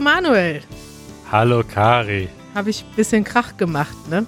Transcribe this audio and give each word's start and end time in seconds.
Manuel. 0.00 0.62
Hallo 1.30 1.62
Kari. 1.62 2.28
Habe 2.54 2.70
ich 2.70 2.84
ein 2.84 2.96
bisschen 2.96 3.22
Krach 3.22 3.58
gemacht, 3.58 4.08
ne? 4.08 4.26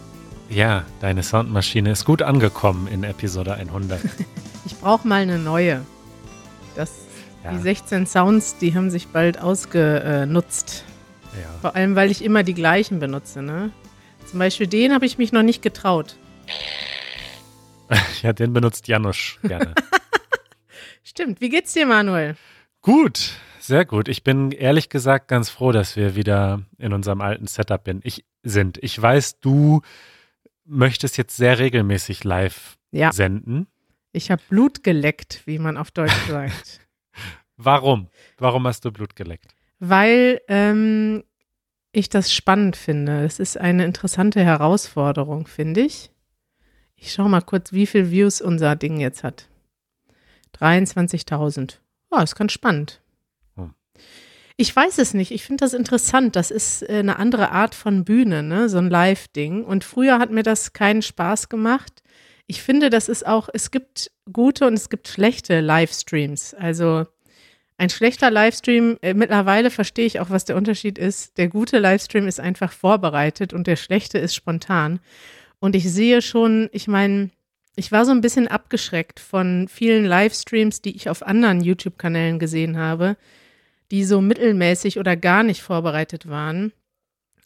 Ja, 0.51 0.85
deine 1.01 1.23
Soundmaschine 1.23 1.91
ist 1.91 2.05
gut 2.05 2.21
angekommen 2.21 2.87
in 2.89 3.05
Episode 3.05 3.55
100. 3.55 3.99
ich 4.67 4.77
brauche 4.77 5.09
mal 5.09 5.23
eine 5.23 5.39
neue. 5.39 5.85
Das, 6.77 7.07
ja. 7.43 7.53
Die 7.53 7.59
16 7.59 8.07
Sounds, 8.07 8.59
die 8.59 8.75
haben 8.75 8.91
sich 8.91 9.09
bald 9.09 9.41
ausgenutzt. 9.41 10.85
Ja. 11.33 11.49
Vor 11.63 11.75
allem, 11.75 11.97
weil 11.97 12.11
ich 12.11 12.23
immer 12.23 12.43
die 12.43 12.55
gleichen 12.55 13.01
benutze, 13.01 13.41
ne? 13.41 13.71
Zum 14.27 14.39
Beispiel 14.39 14.67
den 14.67 14.93
habe 14.93 15.07
ich 15.07 15.17
mich 15.17 15.33
noch 15.33 15.43
nicht 15.43 15.63
getraut. 15.63 16.17
ja, 18.23 18.35
den 18.35 18.53
benutzt 18.53 18.89
Janusz 18.89 19.39
gerne. 19.43 19.75
Stimmt. 21.03 21.41
Wie 21.41 21.49
geht's 21.49 21.73
dir, 21.73 21.87
Manuel? 21.87 22.37
Gut, 22.83 23.33
sehr 23.63 23.85
gut. 23.85 24.09
Ich 24.09 24.25
bin 24.25 24.51
ehrlich 24.51 24.89
gesagt 24.89 25.29
ganz 25.29 25.51
froh, 25.51 25.73
dass 25.73 25.97
wir 25.97 26.17
wieder 26.17 26.63
in 26.79 26.93
unserem 26.93 27.21
alten 27.21 27.47
Setup 27.47 27.83
bin. 27.83 28.01
Ich, 28.03 28.25
sind. 28.43 28.79
Ich 28.83 29.01
weiß, 29.01 29.41
du 29.41 29.83
möchtest 30.65 31.17
jetzt 31.17 31.37
sehr 31.37 31.59
regelmäßig 31.59 32.25
live 32.25 32.79
ja. 32.91 33.13
senden. 33.13 33.67
Ich 34.13 34.31
habe 34.31 34.43
Blut 34.49 34.83
geleckt, 34.83 35.43
wie 35.47 35.59
man 35.59 35.77
auf 35.77 35.91
Deutsch 35.91 36.13
sagt. 36.29 36.81
Warum? 37.57 38.09
Warum 38.39 38.67
hast 38.67 38.85
du 38.85 38.93
Blut 38.93 39.17
geleckt? 39.17 39.55
Weil 39.79 40.41
ähm, 40.49 41.25
ich 41.93 42.09
das 42.09 42.33
spannend 42.33 42.77
finde. 42.77 43.25
Es 43.25 43.39
ist 43.39 43.57
eine 43.59 43.85
interessante 43.85 44.43
Herausforderung, 44.43 45.47
finde 45.47 45.83
ich. 45.83 46.11
Ich 46.97 47.13
schaue 47.13 47.29
mal 47.29 47.43
kurz, 47.43 47.73
wie 47.73 47.87
viele 47.87 48.11
Views 48.11 48.41
unser 48.41 48.77
Ding 48.77 49.01
jetzt 49.01 49.25
hat. 49.25 49.49
23.000. 50.59 51.79
Ja, 52.13 52.23
ist 52.23 52.37
ganz 52.37 52.53
spannend. 52.53 53.02
Ich 54.57 54.75
weiß 54.75 54.99
es 54.99 55.15
nicht. 55.15 55.31
Ich 55.31 55.45
finde 55.45 55.65
das 55.65 55.75
interessant. 55.75 56.37
Das 56.37 56.51
ist 56.51 56.83
äh, 56.83 56.99
eine 56.99 57.19
andere 57.19 57.51
Art 57.53 57.75
von 57.75 58.05
Bühne, 58.05 58.43
ne? 58.43 58.69
so 58.69 58.79
ein 58.79 58.91
Live-Ding. 58.91 59.65
Und 59.65 59.85
früher 59.85 60.19
hat 60.19 60.31
mir 60.31 60.43
das 60.43 60.73
keinen 60.73 61.03
Spaß 61.03 61.49
gemacht. 61.49 62.03
Ich 62.47 62.63
finde, 62.63 62.91
das 62.91 63.09
ist 63.09 63.27
auch, 63.27 63.49
es 63.53 63.71
gibt 63.71 64.11
gute 64.33 64.67
und 64.67 64.75
es 64.75 64.91
gibt 64.91 65.09
schlechte 65.09 65.61
Livestreams. 65.61 66.55
Also 66.55 67.07
ein 67.79 67.91
schlechter 67.91 68.31
Livestream, 68.31 68.99
äh, 69.03 69.15
mittlerweile 69.15 69.71
verstehe 69.71 70.07
ich 70.07 70.21
auch, 70.21 70.31
was 70.31 70.45
der 70.45 70.57
Unterschied 70.57 70.99
ist. 70.99 71.39
Der 71.39 71.49
gute 71.49 71.79
Livestream 71.79 72.29
ist 72.29 72.41
einfach 72.41 72.73
vorbereitet 72.73 73.53
und 73.53 73.67
der 73.67 73.77
schlechte 73.77 74.19
ist 74.19 74.35
spontan. 74.35 75.01
Und 75.59 75.75
ich 75.75 75.91
sehe 75.91 76.23
schon, 76.23 76.69
ich 76.73 76.89
meine, 76.89 77.31
ich 77.75 77.91
war 77.91 78.05
so 78.05 78.11
ein 78.11 78.21
bisschen 78.21 78.49
abgeschreckt 78.49 79.19
von 79.19 79.67
vielen 79.69 80.05
Livestreams, 80.05 80.83
die 80.83 80.95
ich 80.95 81.09
auf 81.09 81.27
anderen 81.27 81.61
YouTube-Kanälen 81.61 82.39
gesehen 82.39 82.77
habe, 82.77 83.17
die 83.93 84.05
so 84.05 84.21
mittelmäßig 84.21 84.99
oder 84.99 85.17
gar 85.17 85.43
nicht 85.43 85.63
vorbereitet 85.63 86.29
waren. 86.29 86.73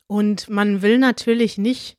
Und 0.07 0.49
man 0.49 0.81
will 0.81 0.99
natürlich 0.99 1.59
nicht 1.59 1.99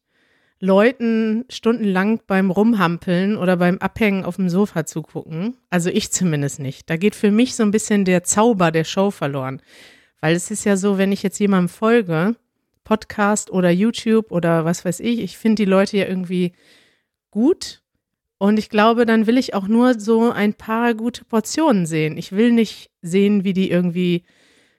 Leuten 0.60 1.46
stundenlang 1.50 2.22
beim 2.26 2.50
Rumhampeln 2.50 3.38
oder 3.38 3.58
beim 3.58 3.78
Abhängen 3.78 4.24
auf 4.24 4.38
dem 4.38 4.50
Sofa 4.50 4.86
zugucken. 4.86 5.58
Also 5.70 5.90
ich 5.90 6.12
zumindest 6.12 6.60
nicht. 6.60 6.90
Da 6.90 6.96
geht 6.98 7.14
für 7.14 7.30
mich 7.30 7.56
so 7.56 7.64
ein 7.64 7.72
bisschen 7.72 8.06
der 8.06 8.24
Zauber 8.24 8.72
der 8.72 8.86
Show 8.86 9.12
verloren. 9.12 9.62
Weil 10.22 10.36
es 10.36 10.50
ist 10.50 10.64
ja 10.64 10.78
so, 10.78 10.98
wenn 10.98 11.12
ich 11.12 11.22
jetzt 11.22 11.40
jemandem 11.40 11.70
folge, 11.70 12.36
Podcast 12.86 13.52
oder 13.52 13.70
YouTube 13.70 14.32
oder 14.32 14.64
was 14.64 14.86
weiß 14.86 15.02
ich, 15.02 15.20
ich 15.20 15.38
finde 15.38 15.64
die 15.64 15.70
Leute 15.70 15.98
ja 15.98 16.06
irgendwie 16.08 16.54
gut 17.30 17.84
und 18.40 18.60
ich 18.60 18.70
glaube, 18.70 19.06
dann 19.06 19.26
will 19.26 19.38
ich 19.38 19.54
auch 19.54 19.68
nur 19.68 20.00
so 20.00 20.32
ein 20.32 20.54
paar 20.54 20.94
gute 20.94 21.26
Portionen 21.26 21.86
sehen. 21.86 22.18
Ich 22.18 22.32
will 22.32 22.52
nicht 22.52 22.92
sehen, 23.02 23.44
wie 23.44 23.54
die 23.54 23.70
irgendwie, 23.70 24.24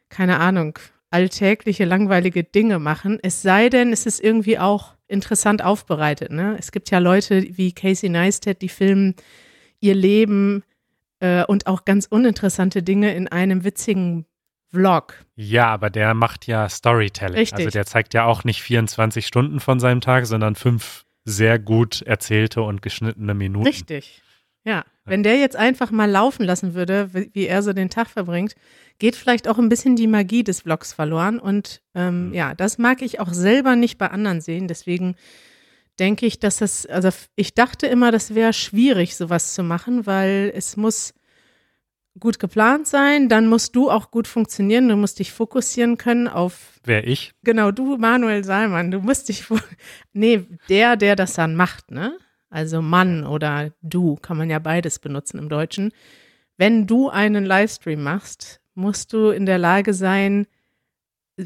keine 0.09 0.41
Ahnung, 0.41 0.79
alltägliche, 1.11 1.85
langweilige 1.85 2.45
Dinge 2.45 2.79
machen. 2.79 3.19
Es 3.23 3.43
sei 3.43 3.69
denn, 3.69 3.93
es 3.93 4.07
ist 4.07 4.21
irgendwie 4.21 4.59
auch 4.59 4.95
interessant 5.07 5.65
aufbereitet. 5.65 6.31
Ne? 6.31 6.57
Es 6.59 6.71
gibt 6.71 6.91
ja 6.91 6.99
Leute 6.99 7.45
wie 7.57 7.73
Casey 7.73 8.09
Neistat, 8.09 8.61
die 8.63 8.69
filmen 8.69 9.15
ihr 9.81 9.95
Leben 9.95 10.65
äh, 11.21 11.45
und 11.45 11.67
auch 11.67 11.85
ganz 11.85 12.07
uninteressante 12.07 12.83
Dinge 12.83 13.15
in 13.15 13.29
einem 13.29 13.65
witzigen 13.65 14.27
Vlog. 14.71 15.15
Ja, 15.35 15.69
aber 15.69 15.89
der 15.89 16.13
macht 16.13 16.47
ja 16.47 16.69
Storytelling. 16.69 17.37
Richtig. 17.37 17.59
Also 17.59 17.71
der 17.71 17.87
zeigt 17.87 18.13
ja 18.13 18.25
auch 18.25 18.45
nicht 18.45 18.63
24 18.63 19.27
Stunden 19.27 19.61
von 19.61 19.81
seinem 19.81 20.03
Tag, 20.03 20.27
sondern 20.27 20.57
fünf 20.57 21.07
sehr 21.25 21.59
gut 21.59 22.03
erzählte 22.03 22.63
und 22.63 22.83
geschnittene 22.83 23.35
Minuten. 23.35 23.67
Richtig. 23.67 24.23
Ja, 24.65 24.85
wenn 25.09 25.23
der 25.23 25.37
jetzt 25.37 25.57
einfach 25.57 25.91
mal 25.91 26.11
laufen 26.11 26.45
lassen 26.45 26.75
würde, 26.75 27.11
wie 27.13 27.47
er 27.47 27.63
so 27.63 27.73
den 27.73 27.91
Tag 27.91 28.09
verbringt, 28.09 28.55
geht 28.99 29.17
vielleicht 29.17 29.49
auch 29.49 29.59
ein 29.59 29.69
bisschen 29.69 29.97
die 29.97 30.07
Magie 30.07 30.45
des 30.45 30.63
Vlogs 30.63 30.93
verloren. 30.93 31.39
Und 31.39 31.83
ähm, 31.95 32.29
mhm. 32.29 32.35
ja, 32.35 32.55
das 32.55 32.79
mag 32.79 33.03
ich 33.03 33.21
auch 33.21 33.33
selber 33.33 33.77
nicht 33.77 33.99
bei 33.99 34.11
anderen 34.11 34.41
sehen. 34.41 34.69
Deswegen 34.69 35.17
denke 35.99 36.27
ich, 36.27 36.39
dass 36.39 36.59
das, 36.59 36.87
also 36.87 37.11
ich 37.37 37.55
dachte 37.55 37.87
immer, 37.87 38.13
das 38.13 38.35
wäre 38.35 38.53
schwierig, 38.53 39.17
sowas 39.17 39.55
zu 39.55 39.63
machen, 39.63 40.07
weil 40.07 40.53
es 40.55 40.77
muss 40.77 41.15
gut 42.19 42.39
geplant 42.39 42.87
sein, 42.87 43.29
dann 43.29 43.47
musst 43.47 43.77
du 43.77 43.91
auch 43.91 44.11
gut 44.11 44.27
funktionieren, 44.27 44.89
du 44.89 44.97
musst 44.97 45.19
dich 45.19 45.33
fokussieren 45.33 45.99
können 45.99 46.29
auf. 46.29 46.81
Wer 46.85 47.07
ich? 47.07 47.33
Genau, 47.45 47.71
du, 47.71 47.97
Manuel 47.97 48.45
Salman, 48.45 48.91
du 48.91 48.99
musst 49.01 49.29
dich, 49.29 49.45
nee, 50.13 50.45
der, 50.69 50.97
der 50.97 51.17
das 51.17 51.35
dann 51.35 51.55
macht, 51.55 51.91
ne? 51.91 52.19
Also 52.51 52.83
Mann 52.83 53.25
oder 53.25 53.73
du, 53.83 54.17
kann 54.17 54.37
man 54.37 54.51
ja 54.51 54.59
beides 54.59 54.99
benutzen 54.99 55.39
im 55.39 55.49
Deutschen. 55.49 55.93
Wenn 56.57 56.87
du 56.87 57.09
einen 57.09 57.45
Livestream 57.45 58.03
machst, 58.03 58.61
musst 58.75 59.13
du 59.13 59.31
in 59.31 59.47
der 59.47 59.59
Lage 59.59 59.95
sein, 59.95 60.47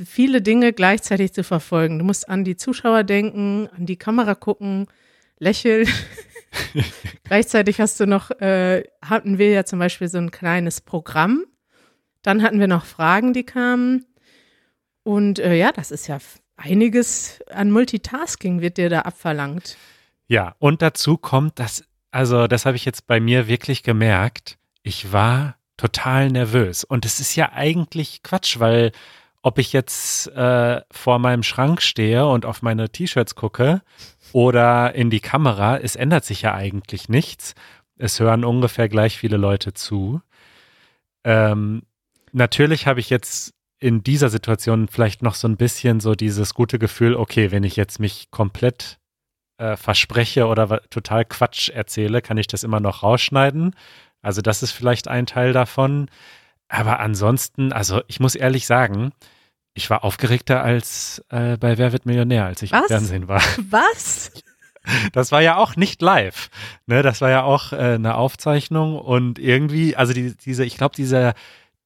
viele 0.04 0.40
Dinge 0.40 0.72
gleichzeitig 0.72 1.32
zu 1.32 1.44
verfolgen. 1.44 1.98
Du 1.98 2.04
musst 2.04 2.28
an 2.28 2.44
die 2.44 2.56
Zuschauer 2.56 3.04
denken, 3.04 3.68
an 3.76 3.86
die 3.86 3.96
Kamera 3.96 4.34
gucken, 4.34 4.86
lächeln. 5.38 5.88
Gleichzeitig 7.24 7.80
hast 7.80 7.98
du 7.98 8.06
noch, 8.06 8.30
äh, 8.30 8.84
hatten 9.02 9.38
wir 9.38 9.50
ja 9.50 9.64
zum 9.64 9.78
Beispiel 9.78 10.08
so 10.08 10.18
ein 10.18 10.30
kleines 10.30 10.80
Programm. 10.80 11.44
Dann 12.22 12.42
hatten 12.42 12.60
wir 12.60 12.68
noch 12.68 12.84
Fragen, 12.84 13.32
die 13.32 13.44
kamen. 13.44 14.06
Und 15.02 15.38
äh, 15.38 15.54
ja, 15.54 15.72
das 15.72 15.90
ist 15.90 16.06
ja 16.06 16.18
einiges 16.56 17.40
an 17.50 17.70
Multitasking 17.70 18.60
wird 18.60 18.76
dir 18.76 18.88
da 18.88 19.00
abverlangt. 19.00 19.76
Ja, 20.28 20.54
und 20.58 20.82
dazu 20.82 21.16
kommt, 21.16 21.58
dass, 21.58 21.84
also 22.10 22.46
das 22.46 22.66
habe 22.66 22.76
ich 22.76 22.84
jetzt 22.84 23.06
bei 23.06 23.20
mir 23.20 23.48
wirklich 23.48 23.82
gemerkt, 23.82 24.58
ich 24.82 25.12
war 25.12 25.56
total 25.76 26.30
nervös. 26.30 26.84
Und 26.84 27.04
es 27.04 27.20
ist 27.20 27.34
ja 27.36 27.52
eigentlich 27.52 28.22
Quatsch, 28.22 28.58
weil 28.58 28.92
ob 29.42 29.58
ich 29.58 29.72
jetzt 29.72 30.28
äh, 30.28 30.80
vor 30.90 31.18
meinem 31.18 31.42
Schrank 31.42 31.82
stehe 31.82 32.26
und 32.26 32.46
auf 32.46 32.62
meine 32.62 32.90
T-Shirts 32.90 33.34
gucke 33.34 33.82
oder 34.32 34.94
in 34.94 35.10
die 35.10 35.20
Kamera, 35.20 35.78
es 35.78 35.96
ändert 35.96 36.24
sich 36.24 36.42
ja 36.42 36.54
eigentlich 36.54 37.08
nichts. 37.08 37.54
Es 37.98 38.20
hören 38.20 38.44
ungefähr 38.44 38.88
gleich 38.88 39.18
viele 39.18 39.36
Leute 39.36 39.74
zu. 39.74 40.20
Ähm, 41.24 41.82
natürlich 42.32 42.86
habe 42.86 43.00
ich 43.00 43.10
jetzt 43.10 43.52
in 43.78 44.04
dieser 44.04 44.28
Situation 44.28 44.86
vielleicht 44.86 45.22
noch 45.22 45.34
so 45.34 45.48
ein 45.48 45.56
bisschen 45.56 45.98
so 45.98 46.14
dieses 46.14 46.54
gute 46.54 46.78
Gefühl, 46.78 47.16
okay, 47.16 47.50
wenn 47.50 47.64
ich 47.64 47.74
jetzt 47.74 47.98
mich 47.98 48.30
komplett 48.30 48.98
äh, 49.62 49.76
verspreche 49.76 50.46
oder 50.46 50.82
total 50.90 51.24
Quatsch 51.24 51.68
erzähle, 51.68 52.20
kann 52.20 52.36
ich 52.36 52.48
das 52.48 52.64
immer 52.64 52.80
noch 52.80 53.02
rausschneiden. 53.02 53.76
Also 54.20 54.42
das 54.42 54.62
ist 54.62 54.72
vielleicht 54.72 55.06
ein 55.06 55.26
Teil 55.26 55.52
davon. 55.52 56.08
Aber 56.68 57.00
ansonsten, 57.00 57.72
also 57.72 58.02
ich 58.08 58.18
muss 58.18 58.34
ehrlich 58.34 58.66
sagen, 58.66 59.12
ich 59.74 59.88
war 59.88 60.04
aufgeregter 60.04 60.62
als 60.62 61.24
äh, 61.30 61.56
bei 61.56 61.78
Wer 61.78 61.92
wird 61.92 62.06
Millionär, 62.06 62.46
als 62.46 62.62
ich 62.62 62.72
Was? 62.72 62.82
im 62.82 62.88
Fernsehen 62.88 63.28
war. 63.28 63.42
Was? 63.70 64.32
Das 65.12 65.30
war 65.30 65.42
ja 65.42 65.56
auch 65.56 65.76
nicht 65.76 66.02
live. 66.02 66.50
Ne, 66.86 67.02
das 67.02 67.20
war 67.20 67.30
ja 67.30 67.44
auch 67.44 67.72
äh, 67.72 67.94
eine 67.94 68.16
Aufzeichnung 68.16 68.98
und 68.98 69.38
irgendwie, 69.38 69.94
also 69.94 70.12
die, 70.12 70.36
diese, 70.36 70.64
ich 70.64 70.76
glaube, 70.76 70.96
dieser, 70.96 71.34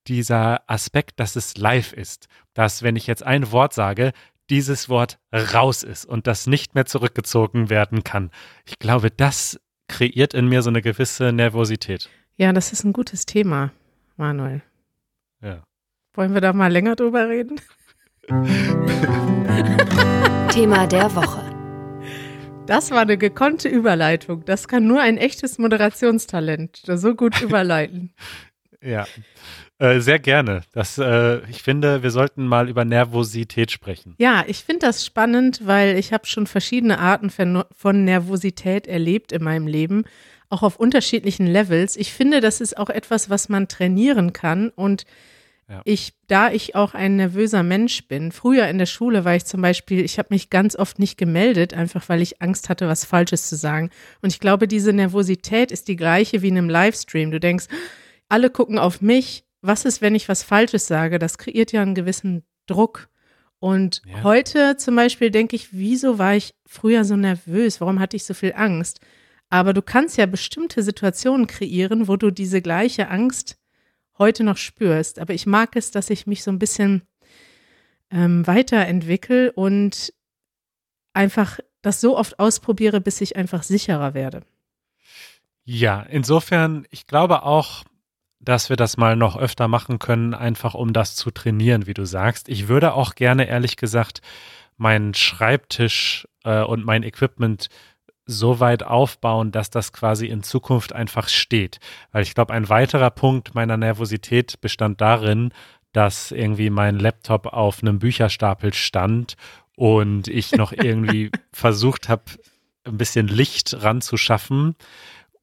dieser 0.07 0.63
Aspekt, 0.67 1.21
dass 1.21 1.37
es 1.37 1.59
live 1.59 1.93
ist, 1.93 2.29
dass 2.55 2.83
wenn 2.83 2.97
ich 2.97 3.07
jetzt 3.07 3.23
ein 3.23 3.53
Wort 3.53 3.75
sage, 3.75 4.13
dieses 4.51 4.89
Wort 4.89 5.19
raus 5.33 5.83
ist 5.83 6.05
und 6.05 6.27
das 6.27 6.47
nicht 6.47 6.75
mehr 6.75 6.87
zurückgezogen 6.87 7.71
werden 7.71 8.05
kann. 8.05 8.31
Ich 8.65 8.79
glaube, 8.79 9.11
das 9.11 9.61
kreiert 9.89 10.35
in 10.35 10.49
mir 10.49 10.63
so 10.63 10.71
eine 10.71 10.83
gewisse 10.83 11.33
Nervosität. 11.33 12.09
Ja, 12.37 12.53
das 12.53 12.73
ist 12.73 12.85
ein 12.85 12.93
gutes 12.93 13.27
Thema, 13.27 13.73
Manuel. 14.17 14.63
Ja. 15.43 15.63
Wollen 16.15 16.35
wir 16.35 16.41
da 16.41 16.53
mal 16.53 16.73
länger 16.73 16.97
drüber 16.97 17.29
reden? 17.29 17.61
Thema 20.51 20.87
der 20.87 21.15
Woche. 21.15 21.43
Das 22.67 22.91
war 22.91 23.03
eine 23.03 23.17
gekonnte 23.17 23.69
Überleitung. 23.69 24.45
Das 24.45 24.67
kann 24.67 24.87
nur 24.87 25.01
ein 25.01 25.19
echtes 25.19 25.59
Moderationstalent. 25.59 26.83
So 26.85 27.15
gut 27.15 27.41
überleiten. 27.41 28.13
ja, 28.83 29.07
äh, 29.79 30.01
sehr 30.01 30.19
gerne. 30.19 30.63
Das, 30.73 30.99
äh, 30.99 31.41
ich 31.51 31.63
finde, 31.63 32.03
wir 32.03 32.11
sollten 32.11 32.47
mal 32.47 32.69
über 32.69 32.85
Nervosität 32.85 33.71
sprechen. 33.71 34.15
Ja, 34.19 34.45
ich 34.47 34.65
finde 34.65 34.87
das 34.87 35.05
spannend, 35.05 35.61
weil 35.65 35.99
ich 35.99 36.13
habe 36.13 36.27
schon 36.27 36.47
verschiedene 36.47 36.99
Arten 36.99 37.31
von 37.31 38.05
Nervosität 38.05 38.87
erlebt 38.87 39.33
in 39.33 39.43
meinem 39.43 39.67
Leben, 39.67 40.05
auch 40.49 40.63
auf 40.63 40.77
unterschiedlichen 40.77 41.47
Levels. 41.47 41.97
Ich 41.97 42.13
finde, 42.13 42.41
das 42.41 42.61
ist 42.61 42.79
auch 42.79 42.89
etwas, 42.89 43.31
was 43.31 43.49
man 43.49 43.69
trainieren 43.69 44.33
kann 44.33 44.71
und 44.71 45.05
Ja. 45.69 45.81
Ich, 45.85 46.13
da 46.29 46.53
ich 46.53 46.77
auch 46.77 46.95
ein 46.95 47.17
nervöser 47.17 47.65
Mensch 47.65 48.07
bin, 48.07 48.31
früher 48.31 48.69
in 48.69 48.79
der 48.79 48.87
Schule 48.87 49.25
war 49.25 49.35
ich 49.35 49.47
zum 49.47 49.63
Beispiel, 49.63 50.05
ich 50.05 50.17
habe 50.17 50.29
mich 50.31 50.49
ganz 50.49 50.77
oft 50.77 51.01
nicht 51.01 51.19
gemeldet, 51.19 51.75
einfach 51.75 52.09
weil 52.09 52.23
ich 52.23 52.41
Angst 52.41 52.69
hatte, 52.69 52.87
was 52.87 53.05
Falsches 53.05 53.49
zu 53.49 53.57
sagen. 53.57 53.91
Und 54.23 54.33
ich 54.33 54.39
glaube, 54.39 54.69
diese 54.69 54.93
Nervosität 54.93 55.73
ist 55.73 55.89
die 55.89 55.97
gleiche 55.97 56.41
wie 56.43 56.49
in 56.49 56.57
einem 56.57 56.71
Livestream. 56.71 57.33
Du 57.33 57.41
denkst, 57.41 57.67
alle 58.29 58.49
gucken 58.49 58.79
auf 58.79 59.01
mich. 59.01 59.43
Was 59.63 59.85
ist, 59.85 60.01
wenn 60.03 60.15
ich 60.15 60.29
was 60.29 60.43
Falsches 60.43 60.87
sage? 60.87 61.19
Das 61.19 61.39
kreiert 61.39 61.73
ja 61.73 61.83
einen 61.83 61.95
gewissen 61.95 62.45
Druck. 62.67 63.09
Und 63.59 64.03
Ja. 64.07 64.23
heute 64.23 64.77
zum 64.77 64.97
Beispiel 64.97 65.31
denke 65.31 65.57
ich, 65.57 65.73
wieso 65.73 66.19
war 66.19 66.35
ich 66.35 66.55
früher 66.67 67.05
so 67.05 67.17
nervös? 67.17 67.81
Warum 67.81 68.01
hatte 68.01 68.17
ich 68.17 68.25
so 68.25 68.35
viel 68.35 68.53
Angst? 68.55 69.01
Aber 69.49 69.73
du 69.73 69.81
kannst 69.83 70.17
ja 70.19 70.27
bestimmte 70.27 70.83
Situationen 70.83 71.47
kreieren, 71.47 72.09
wo 72.09 72.17
du 72.17 72.31
diese 72.31 72.61
gleiche 72.61 73.09
Angst 73.09 73.57
heute 74.19 74.45
noch 74.45 74.57
spürst. 74.57 75.19
Aber 75.19 75.35
ich 75.35 75.47
mag 75.47 75.77
es, 75.77 75.91
dass 75.91 76.11
ich 76.11 76.27
mich 76.27 76.43
so 76.43 76.51
ein 76.51 76.59
bisschen 76.59 77.03
ähm, 78.11 78.47
weiterentwickle 78.47 79.53
und 79.53 80.13
einfach 81.13 81.59
das 81.83 82.01
so 82.01 82.17
oft 82.17 82.39
ausprobiere, 82.39 83.01
bis 83.01 83.21
ich 83.21 83.37
einfach 83.37 83.63
sicherer 83.63 84.15
werde. 84.15 84.43
Ja, 85.65 86.03
insofern, 86.03 86.87
ich 86.91 87.07
glaube 87.07 87.43
auch, 87.43 87.85
dass 88.39 88.69
wir 88.69 88.77
das 88.77 88.97
mal 88.97 89.17
noch 89.17 89.37
öfter 89.37 89.69
machen 89.69 89.99
können, 89.99 90.35
einfach 90.35 90.75
um 90.75 90.93
das 90.93 91.17
zu 91.17 91.31
trainieren, 91.31 91.87
wie 91.87 91.95
du 91.95 92.05
sagst. 92.05 92.49
Ich 92.49 92.69
würde 92.69 92.95
auch 92.95 93.15
gerne, 93.15 93.49
ehrlich 93.49 93.77
gesagt, 93.77 94.21
meinen 94.77 95.15
Schreibtisch 95.15 96.29
äh, 96.45 96.63
und 96.63 96.85
mein 96.85 97.03
Equipment 97.03 97.69
so 98.27 98.61
weit 98.61 98.83
aufbauen, 98.83 99.53
dass 99.53 99.71
das 99.71 99.93
quasi 99.93 100.27
in 100.27 100.43
Zukunft 100.43 100.93
einfach 100.93 101.29
steht. 101.29 101.79
Weil 102.13 102.23
ich 102.23 102.35
glaube, 102.35 102.53
ein 102.53 102.69
weiterer 102.69 103.11
Punkt 103.11 103.55
meiner 103.55 103.77
Nervosität 103.77 104.61
bestand 104.61 105.01
darin, 105.01 105.53
dass 105.93 106.33
irgendwie 106.33 106.71
mein 106.71 106.99
Laptop 106.99 107.47
auf 107.47 107.83
einem 107.83 108.01
Bücherstapel 108.01 108.75
stand 108.75 109.37
und 109.77 110.29
ich 110.29 110.53
noch 110.53 110.73
irgendwie 110.77 111.31
versucht 111.53 112.09
habe, 112.09 112.25
ein 112.85 112.99
bisschen 112.99 113.29
Licht 113.29 113.83
ranzuschaffen 113.83 114.77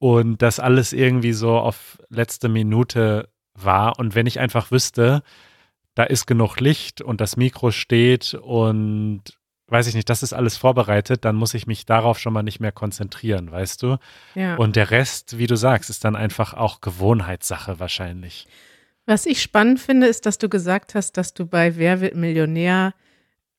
und 0.03 0.41
das 0.41 0.59
alles 0.59 0.91
irgendwie 0.91 1.31
so 1.31 1.51
auf 1.57 1.97
letzte 2.09 2.49
Minute 2.49 3.29
war. 3.53 3.97
Und 3.99 4.15
wenn 4.15 4.27
ich 4.27 4.37
einfach 4.37 4.69
wüsste, 4.69 5.23
da 5.95 6.03
ist 6.03 6.27
genug 6.27 6.59
Licht 6.59 6.99
und 6.99 7.21
das 7.21 7.37
Mikro 7.37 7.71
steht 7.71 8.33
und 8.33 9.21
weiß 9.67 9.87
ich 9.87 9.95
nicht, 9.95 10.09
das 10.09 10.21
ist 10.21 10.33
alles 10.33 10.57
vorbereitet, 10.57 11.23
dann 11.23 11.37
muss 11.37 11.53
ich 11.53 11.67
mich 11.67 11.85
darauf 11.85 12.19
schon 12.19 12.33
mal 12.33 12.43
nicht 12.43 12.59
mehr 12.59 12.73
konzentrieren, 12.73 13.49
weißt 13.49 13.81
du? 13.81 13.95
Ja. 14.35 14.57
Und 14.57 14.75
der 14.75 14.91
Rest, 14.91 15.37
wie 15.37 15.47
du 15.47 15.55
sagst, 15.55 15.89
ist 15.89 16.03
dann 16.03 16.17
einfach 16.17 16.53
auch 16.53 16.81
Gewohnheitssache 16.81 17.79
wahrscheinlich. 17.79 18.45
Was 19.05 19.25
ich 19.25 19.41
spannend 19.41 19.79
finde, 19.79 20.07
ist, 20.07 20.25
dass 20.25 20.37
du 20.37 20.49
gesagt 20.49 20.95
hast, 20.95 21.15
dass 21.15 21.33
du 21.33 21.45
bei 21.45 21.77
Wer 21.77 22.01
wird 22.01 22.15
Millionär 22.15 22.93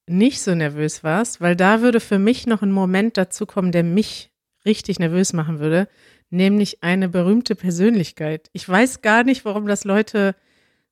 nicht 0.07 0.43
so 0.43 0.55
nervös 0.55 1.03
warst, 1.03 1.41
weil 1.41 1.57
da 1.57 1.81
würde 1.81 2.01
für 2.01 2.19
mich 2.19 2.47
noch 2.47 2.61
ein 2.61 2.71
Moment 2.71 3.17
dazu 3.17 3.47
kommen, 3.47 3.73
der 3.73 3.83
mich 3.83 4.31
richtig 4.67 4.99
nervös 4.99 5.33
machen 5.33 5.59
würde, 5.59 5.89
nämlich 6.31 6.83
eine 6.83 7.09
berühmte 7.09 7.55
Persönlichkeit. 7.55 8.49
Ich 8.53 8.69
weiß 8.69 9.03
gar 9.03 9.25
nicht, 9.25 9.45
warum 9.45 9.67
das 9.67 9.85
Leute 9.85 10.35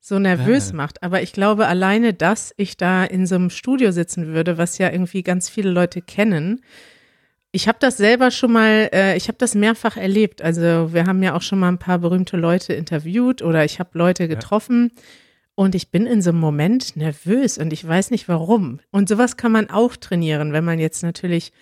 so 0.00 0.19
nervös 0.19 0.73
Ah. 0.73 0.76
macht, 0.76 1.02
aber 1.02 1.23
ich 1.23 1.32
glaube 1.32 1.67
alleine, 1.69 2.12
dass 2.12 2.52
ich 2.56 2.76
da 2.76 3.05
in 3.05 3.26
so 3.26 3.37
einem 3.37 3.50
Studio 3.50 3.93
sitzen 3.93 4.26
würde, 4.29 4.58
was 4.58 4.79
ja 4.79 4.90
irgendwie 4.90 5.23
ganz 5.23 5.49
viele 5.49 5.70
Leute 5.70 6.02
kennen. 6.02 6.61
Ich 7.52 7.69
habe 7.69 7.79
das 7.81 7.99
selber 7.99 8.31
schon 8.31 8.50
mal, 8.52 8.88
äh, 8.93 9.17
ich 9.17 9.29
habe 9.29 9.38
das 9.38 9.55
mehrfach 9.55 9.96
erlebt. 9.96 10.43
Also 10.43 10.93
wir 10.93 11.06
haben 11.06 11.23
ja 11.23 11.35
auch 11.37 11.43
schon 11.43 11.58
mal 11.61 11.69
ein 11.69 11.78
paar 11.78 11.99
berühmte 11.99 12.37
Leute 12.37 12.73
interviewt 12.73 13.43
oder 13.43 13.64
ich 13.64 13.78
habe 13.78 13.90
Leute 13.96 14.26
getroffen 14.26 14.90
und 15.55 15.75
ich 15.75 15.90
bin 15.90 16.06
in 16.06 16.23
so 16.23 16.31
einem 16.31 16.40
Moment 16.40 16.96
nervös 16.96 17.58
und 17.58 17.73
ich 17.73 17.87
weiß 17.87 18.11
nicht 18.11 18.26
warum. 18.26 18.81
Und 18.90 19.08
sowas 19.08 19.37
kann 19.37 19.52
man 19.52 19.69
auch 19.70 19.94
trainieren, 19.96 20.52
wenn 20.55 20.64
man 20.64 20.78
jetzt 20.78 21.02
natürlich, 21.02 21.52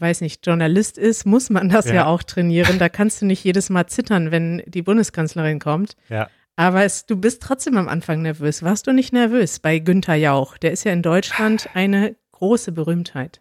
weiß 0.00 0.20
nicht, 0.20 0.46
Journalist 0.46 0.98
ist, 0.98 1.24
muss 1.26 1.50
man 1.50 1.68
das 1.68 1.86
ja, 1.86 1.94
Ja. 1.94 2.06
auch 2.06 2.22
trainieren. 2.22 2.78
Da 2.78 2.88
kannst 2.88 3.22
du 3.22 3.26
nicht 3.26 3.42
jedes 3.44 3.70
Mal 3.70 3.86
zittern, 3.86 4.30
wenn 4.30 4.62
die 4.66 4.82
Bundeskanzlerin 4.82 5.58
kommt. 5.58 5.96
Ja. 6.08 6.28
Aber 6.56 6.84
es, 6.84 7.06
du 7.06 7.16
bist 7.16 7.42
trotzdem 7.42 7.76
am 7.76 7.88
Anfang 7.88 8.22
nervös. 8.22 8.62
Warst 8.62 8.86
du 8.86 8.92
nicht 8.92 9.12
nervös 9.12 9.58
bei 9.58 9.78
Günther 9.80 10.14
Jauch? 10.14 10.56
Der 10.58 10.70
ist 10.72 10.84
ja 10.84 10.92
in 10.92 11.02
Deutschland 11.02 11.68
eine 11.74 12.16
große 12.32 12.72
Berühmtheit. 12.72 13.40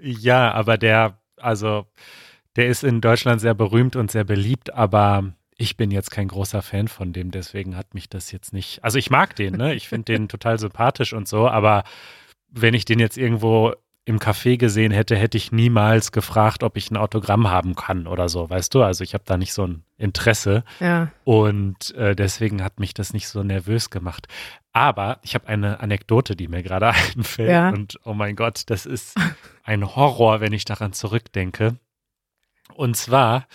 Ja, 0.00 0.52
aber 0.52 0.78
der, 0.78 1.18
also, 1.36 1.86
der 2.56 2.68
ist 2.68 2.84
in 2.84 3.00
Deutschland 3.00 3.40
sehr 3.40 3.54
berühmt 3.54 3.96
und 3.96 4.10
sehr 4.10 4.24
beliebt, 4.24 4.72
aber 4.72 5.32
ich 5.56 5.76
bin 5.76 5.90
jetzt 5.90 6.10
kein 6.10 6.28
großer 6.28 6.62
Fan 6.62 6.88
von 6.88 7.12
dem, 7.12 7.30
deswegen 7.32 7.76
hat 7.76 7.92
mich 7.92 8.08
das 8.08 8.30
jetzt 8.30 8.52
nicht. 8.52 8.82
Also 8.84 8.96
ich 8.98 9.10
mag 9.10 9.34
den, 9.36 9.56
ne? 9.56 9.74
Ich 9.74 9.88
finde 9.88 10.12
den 10.12 10.28
total 10.28 10.58
sympathisch 10.58 11.12
und 11.12 11.26
so, 11.28 11.48
aber 11.48 11.82
wenn 12.48 12.74
ich 12.74 12.84
den 12.84 12.98
jetzt 13.00 13.18
irgendwo 13.18 13.74
im 14.08 14.18
Café 14.18 14.56
gesehen 14.56 14.90
hätte, 14.90 15.14
hätte 15.16 15.36
ich 15.36 15.52
niemals 15.52 16.12
gefragt, 16.12 16.62
ob 16.62 16.76
ich 16.76 16.90
ein 16.90 16.96
Autogramm 16.96 17.48
haben 17.50 17.74
kann 17.74 18.06
oder 18.06 18.28
so, 18.28 18.48
weißt 18.48 18.74
du? 18.74 18.82
Also 18.82 19.04
ich 19.04 19.12
habe 19.14 19.24
da 19.26 19.36
nicht 19.36 19.52
so 19.52 19.66
ein 19.66 19.84
Interesse. 19.98 20.64
Ja. 20.80 21.10
Und 21.24 21.94
äh, 21.94 22.16
deswegen 22.16 22.64
hat 22.64 22.80
mich 22.80 22.94
das 22.94 23.12
nicht 23.12 23.28
so 23.28 23.42
nervös 23.42 23.90
gemacht. 23.90 24.26
Aber 24.72 25.18
ich 25.22 25.34
habe 25.34 25.46
eine 25.48 25.80
Anekdote, 25.80 26.36
die 26.36 26.48
mir 26.48 26.62
gerade 26.62 26.88
einfällt. 27.16 27.50
Ja. 27.50 27.68
Und 27.68 27.98
oh 28.04 28.14
mein 28.14 28.34
Gott, 28.34 28.62
das 28.66 28.86
ist 28.86 29.16
ein 29.62 29.94
Horror, 29.94 30.40
wenn 30.40 30.52
ich 30.54 30.64
daran 30.64 30.92
zurückdenke. 30.94 31.76
Und 32.74 32.96
zwar 32.96 33.46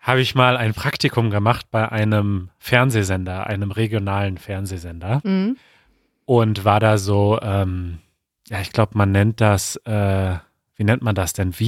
habe 0.00 0.20
ich 0.20 0.34
mal 0.34 0.56
ein 0.56 0.72
Praktikum 0.72 1.30
gemacht 1.30 1.66
bei 1.70 1.90
einem 1.90 2.48
Fernsehsender, 2.58 3.46
einem 3.46 3.72
regionalen 3.72 4.38
Fernsehsender 4.38 5.20
Mhm. 5.24 5.56
und 6.24 6.64
war 6.64 6.80
da 6.80 6.96
so, 6.96 7.38
ähm, 7.42 7.98
ja, 8.48 8.60
ich 8.60 8.72
glaube, 8.72 8.92
man 8.96 9.12
nennt 9.12 9.40
das, 9.40 9.76
äh, 9.84 10.36
wie 10.76 10.84
nennt 10.84 11.02
man 11.02 11.14
das 11.14 11.32
denn? 11.32 11.52
V 11.52 11.64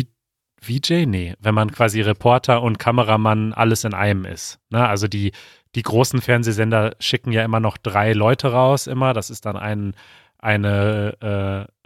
VJ? 0.60 1.06
Nee, 1.06 1.34
wenn 1.38 1.54
man 1.54 1.70
quasi 1.70 2.00
Reporter 2.00 2.62
und 2.62 2.80
Kameramann 2.80 3.52
alles 3.54 3.84
in 3.84 3.94
einem 3.94 4.25
ist. 4.25 4.58
Ne? 4.70 4.86
Also 4.88 5.06
die, 5.06 5.30
die 5.76 5.82
großen 5.82 6.20
Fernsehsender 6.20 6.96
schicken 6.98 7.30
ja 7.30 7.44
immer 7.44 7.60
noch 7.60 7.76
drei 7.78 8.12
Leute 8.12 8.50
raus, 8.50 8.88
immer. 8.88 9.12
Das 9.14 9.30
ist 9.30 9.46
dann 9.46 9.56
ein, 9.56 9.94
eine 10.38 11.14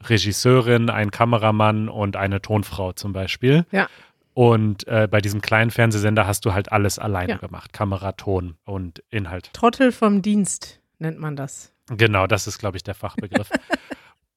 äh, 0.01 0.03
Regisseurin, 0.07 0.89
ein 0.89 1.11
Kameramann 1.11 1.91
und 1.91 2.17
eine 2.17 2.41
Tonfrau 2.41 2.93
zum 2.95 3.13
Beispiel. 3.13 3.67
Ja. 3.73 3.89
Und 4.35 4.89
äh, 4.89 5.07
bei 5.11 5.21
diesem 5.21 5.43
kleinen 5.43 5.71
Fernsehsender 5.71 6.27
hast 6.27 6.47
du 6.47 6.55
halt 6.55 6.73
alles 6.73 6.99
alleine 6.99 7.33
Ja. 7.33 7.39
gemacht. 7.39 7.75
Kamera, 7.75 8.13
Ton 8.13 8.57
und 8.65 9.03
Inhalt. 9.11 9.53
Trottel 9.53 9.93
vom 9.93 10.23
Dienst 10.23 10.81
nennt 10.99 11.19
man 11.19 11.37
das. 11.37 11.73
Genau, 11.91 12.27
das 12.27 12.47
ist, 12.47 12.59
glaube 12.59 12.79
ich, 12.79 12.83
der 12.85 12.95
Fachbegriff. 12.95 13.51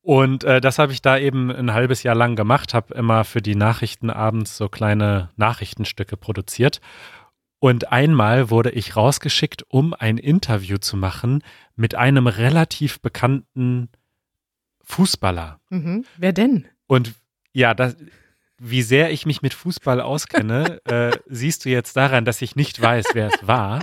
Und 0.06 0.44
äh, 0.44 0.62
das 0.62 0.78
habe 0.78 0.92
ich 0.92 1.02
da 1.02 1.18
eben 1.18 1.50
ein 1.50 1.74
halbes 1.74 2.04
Jahr 2.04 2.14
lang 2.14 2.36
gemacht, 2.36 2.76
habe 2.76 2.94
immer 2.94 3.24
für 3.24 3.42
die 3.42 3.56
Nachrichten 3.56 4.12
abends 4.12 4.56
so 4.56 4.70
kleine 4.70 5.32
Nachrichtenstücke 5.36 6.16
produziert. 6.16 6.80
Und 7.58 7.92
einmal 7.92 8.52
wurde 8.52 8.70
ich 8.70 8.96
rausgeschickt, 8.96 9.64
um 9.68 9.96
ein 9.96 10.20
Interview 10.20 10.78
zu 10.78 10.96
machen 10.96 11.44
mit 11.76 11.96
einem 11.96 12.28
relativ 12.28 13.02
bekannten 13.02 13.90
Fußballer. 14.84 15.60
Mhm. 15.72 16.06
Wer 16.18 16.34
denn? 16.34 16.68
Und 16.86 17.16
ja, 17.52 17.74
das, 17.74 17.98
wie 18.60 18.84
sehr 18.84 19.10
ich 19.10 19.26
mich 19.26 19.42
mit 19.42 19.56
Fußball 19.56 20.02
auskenne, 20.02 20.82
äh, 20.86 21.18
siehst 21.26 21.66
du 21.66 21.70
jetzt 21.70 21.98
daran, 21.98 22.26
dass 22.26 22.44
ich 22.44 22.56
nicht 22.56 22.80
weiß, 22.80 23.06
wer 23.14 23.30
es 23.34 23.48
war. 23.48 23.80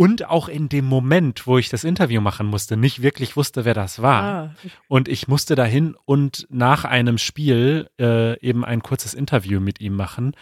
Und 0.00 0.24
auch 0.24 0.48
in 0.48 0.70
dem 0.70 0.86
Moment, 0.86 1.46
wo 1.46 1.58
ich 1.58 1.68
das 1.68 1.84
Interview 1.84 2.22
machen 2.22 2.46
musste, 2.46 2.78
nicht 2.78 3.02
wirklich 3.02 3.36
wusste, 3.36 3.66
wer 3.66 3.74
das 3.74 4.00
war. 4.00 4.22
Ah, 4.22 4.54
Und 4.88 5.08
ich 5.08 5.28
musste 5.28 5.56
dahin 5.56 5.94
und 6.06 6.46
nach 6.48 6.86
einem 6.86 7.18
Spiel 7.18 7.90
äh, 8.00 8.40
eben 8.40 8.64
ein 8.64 8.82
kurzes 8.82 9.12
Interview 9.12 9.60
mit 9.60 9.78
ihm 9.82 9.94
machen. 9.94 10.34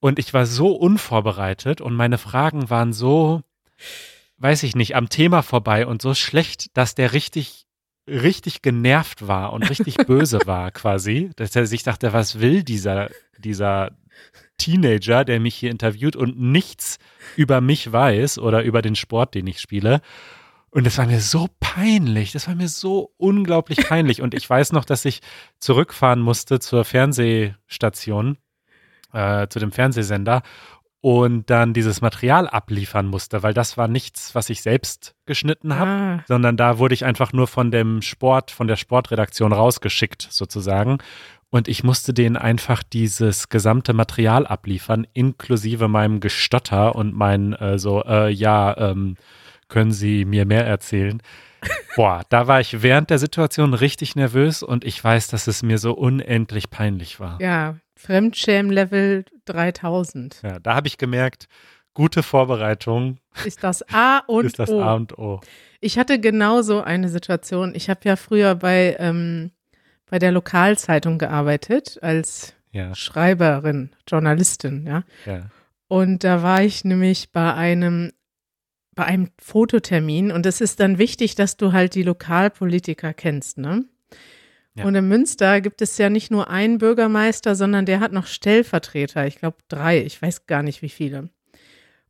Und 0.00 0.18
ich 0.18 0.34
war 0.34 0.46
so 0.46 0.72
unvorbereitet 0.72 1.80
und 1.80 1.94
meine 1.94 2.18
Fragen 2.18 2.68
waren 2.68 2.92
so, 2.92 3.42
weiß 4.38 4.64
ich 4.64 4.74
nicht, 4.74 4.96
am 4.96 5.08
Thema 5.08 5.42
vorbei 5.42 5.86
und 5.86 6.02
so 6.02 6.12
schlecht, 6.12 6.76
dass 6.76 6.96
der 6.96 7.12
richtig, 7.12 7.66
richtig 8.08 8.60
genervt 8.60 9.28
war 9.28 9.52
und 9.52 9.70
richtig 9.70 9.96
böse 10.08 10.40
war 10.46 10.72
quasi. 10.72 11.30
Dass 11.36 11.54
er 11.54 11.66
sich 11.66 11.84
dachte, 11.84 12.12
was 12.12 12.40
will 12.40 12.64
dieser, 12.64 13.08
dieser 13.38 13.92
Teenager, 14.58 15.24
der 15.24 15.40
mich 15.40 15.54
hier 15.54 15.70
interviewt 15.70 16.16
und 16.16 16.40
nichts 16.40 16.98
über 17.36 17.60
mich 17.60 17.90
weiß 17.90 18.38
oder 18.38 18.62
über 18.62 18.82
den 18.82 18.94
Sport, 18.94 19.34
den 19.34 19.46
ich 19.46 19.60
spiele. 19.60 20.00
Und 20.70 20.86
das 20.86 20.96
war 20.96 21.06
mir 21.06 21.20
so 21.20 21.48
peinlich, 21.60 22.32
das 22.32 22.48
war 22.48 22.54
mir 22.54 22.68
so 22.68 23.12
unglaublich 23.18 23.78
peinlich. 23.88 24.22
Und 24.22 24.34
ich 24.34 24.48
weiß 24.48 24.72
noch, 24.72 24.84
dass 24.84 25.04
ich 25.04 25.20
zurückfahren 25.58 26.20
musste 26.20 26.60
zur 26.60 26.84
Fernsehstation, 26.84 28.38
äh, 29.12 29.48
zu 29.48 29.58
dem 29.58 29.72
Fernsehsender 29.72 30.42
und 31.02 31.50
dann 31.50 31.74
dieses 31.74 32.00
Material 32.00 32.48
abliefern 32.48 33.06
musste, 33.06 33.42
weil 33.42 33.52
das 33.52 33.76
war 33.76 33.88
nichts, 33.88 34.36
was 34.36 34.48
ich 34.48 34.62
selbst 34.62 35.16
geschnitten 35.26 35.74
habe, 35.74 35.90
ah, 35.90 36.24
sondern 36.28 36.56
da 36.56 36.78
wurde 36.78 36.94
ich 36.94 37.04
einfach 37.04 37.32
nur 37.32 37.48
von 37.48 37.72
dem 37.72 38.02
Sport, 38.02 38.52
von 38.52 38.68
der 38.68 38.76
Sportredaktion 38.76 39.52
rausgeschickt 39.52 40.28
sozusagen. 40.30 40.98
Und 41.52 41.68
ich 41.68 41.84
musste 41.84 42.14
denen 42.14 42.38
einfach 42.38 42.82
dieses 42.82 43.50
gesamte 43.50 43.92
Material 43.92 44.46
abliefern, 44.46 45.06
inklusive 45.12 45.86
meinem 45.86 46.20
Gestotter 46.20 46.96
und 46.96 47.14
mein 47.14 47.52
äh, 47.52 47.78
so, 47.78 48.02
äh, 48.04 48.30
ja, 48.30 48.74
ähm, 48.78 49.16
können 49.68 49.92
Sie 49.92 50.24
mir 50.24 50.46
mehr 50.46 50.66
erzählen. 50.66 51.20
Boah, 51.94 52.22
da 52.30 52.46
war 52.46 52.60
ich 52.60 52.82
während 52.82 53.10
der 53.10 53.18
Situation 53.18 53.74
richtig 53.74 54.16
nervös 54.16 54.62
und 54.62 54.82
ich 54.82 55.04
weiß, 55.04 55.28
dass 55.28 55.46
es 55.46 55.62
mir 55.62 55.76
so 55.76 55.92
unendlich 55.92 56.70
peinlich 56.70 57.20
war. 57.20 57.38
Ja, 57.38 57.76
Fremdschämen-Level 57.96 59.26
3000. 59.44 60.40
Ja, 60.42 60.58
da 60.58 60.74
habe 60.74 60.88
ich 60.88 60.96
gemerkt, 60.96 61.48
gute 61.92 62.22
Vorbereitung 62.22 63.18
ist 63.44 63.62
das 63.62 63.86
A 63.92 64.22
und 64.26 64.46
ist 64.46 64.58
das 64.58 64.70
O. 64.70 64.80
A 64.80 64.94
und 64.94 65.18
O. 65.18 65.42
Ich 65.80 65.98
hatte 65.98 66.18
genauso 66.18 66.80
eine 66.80 67.10
Situation. 67.10 67.74
Ich 67.74 67.90
habe 67.90 68.00
ja 68.04 68.16
früher 68.16 68.54
bei, 68.54 68.96
ähm, 68.98 69.50
bei 70.12 70.18
der 70.18 70.30
Lokalzeitung 70.30 71.16
gearbeitet 71.16 71.98
als 72.02 72.52
Ja, 72.70 72.94
Schreiberin, 72.94 73.92
Journalistin, 74.06 74.86
ja. 74.86 75.04
ja. 75.24 75.48
Und 75.88 76.22
da 76.22 76.42
war 76.42 76.62
ich 76.62 76.84
nämlich 76.84 77.32
bei 77.32 77.54
einem, 77.54 78.12
bei 78.94 79.06
einem 79.06 79.30
Fototermin 79.40 80.30
und 80.30 80.44
es 80.44 80.60
ist 80.60 80.80
dann 80.80 80.98
wichtig, 80.98 81.34
dass 81.34 81.56
du 81.56 81.72
halt 81.72 81.94
die 81.94 82.02
Lokalpolitiker 82.02 83.14
kennst, 83.14 83.56
ne? 83.56 83.86
Ja. 84.74 84.84
Und 84.84 84.94
in 84.96 85.08
Münster 85.08 85.62
gibt 85.62 85.80
es 85.80 85.96
ja 85.96 86.10
nicht 86.10 86.30
nur 86.30 86.50
einen 86.50 86.76
Bürgermeister, 86.76 87.54
sondern 87.54 87.86
der 87.86 88.00
hat 88.00 88.12
noch 88.12 88.26
Stellvertreter. 88.26 89.26
Ich 89.26 89.36
glaube 89.36 89.56
drei, 89.68 90.02
ich 90.02 90.20
weiß 90.20 90.44
gar 90.44 90.62
nicht 90.62 90.82
wie 90.82 90.90
viele. 90.90 91.30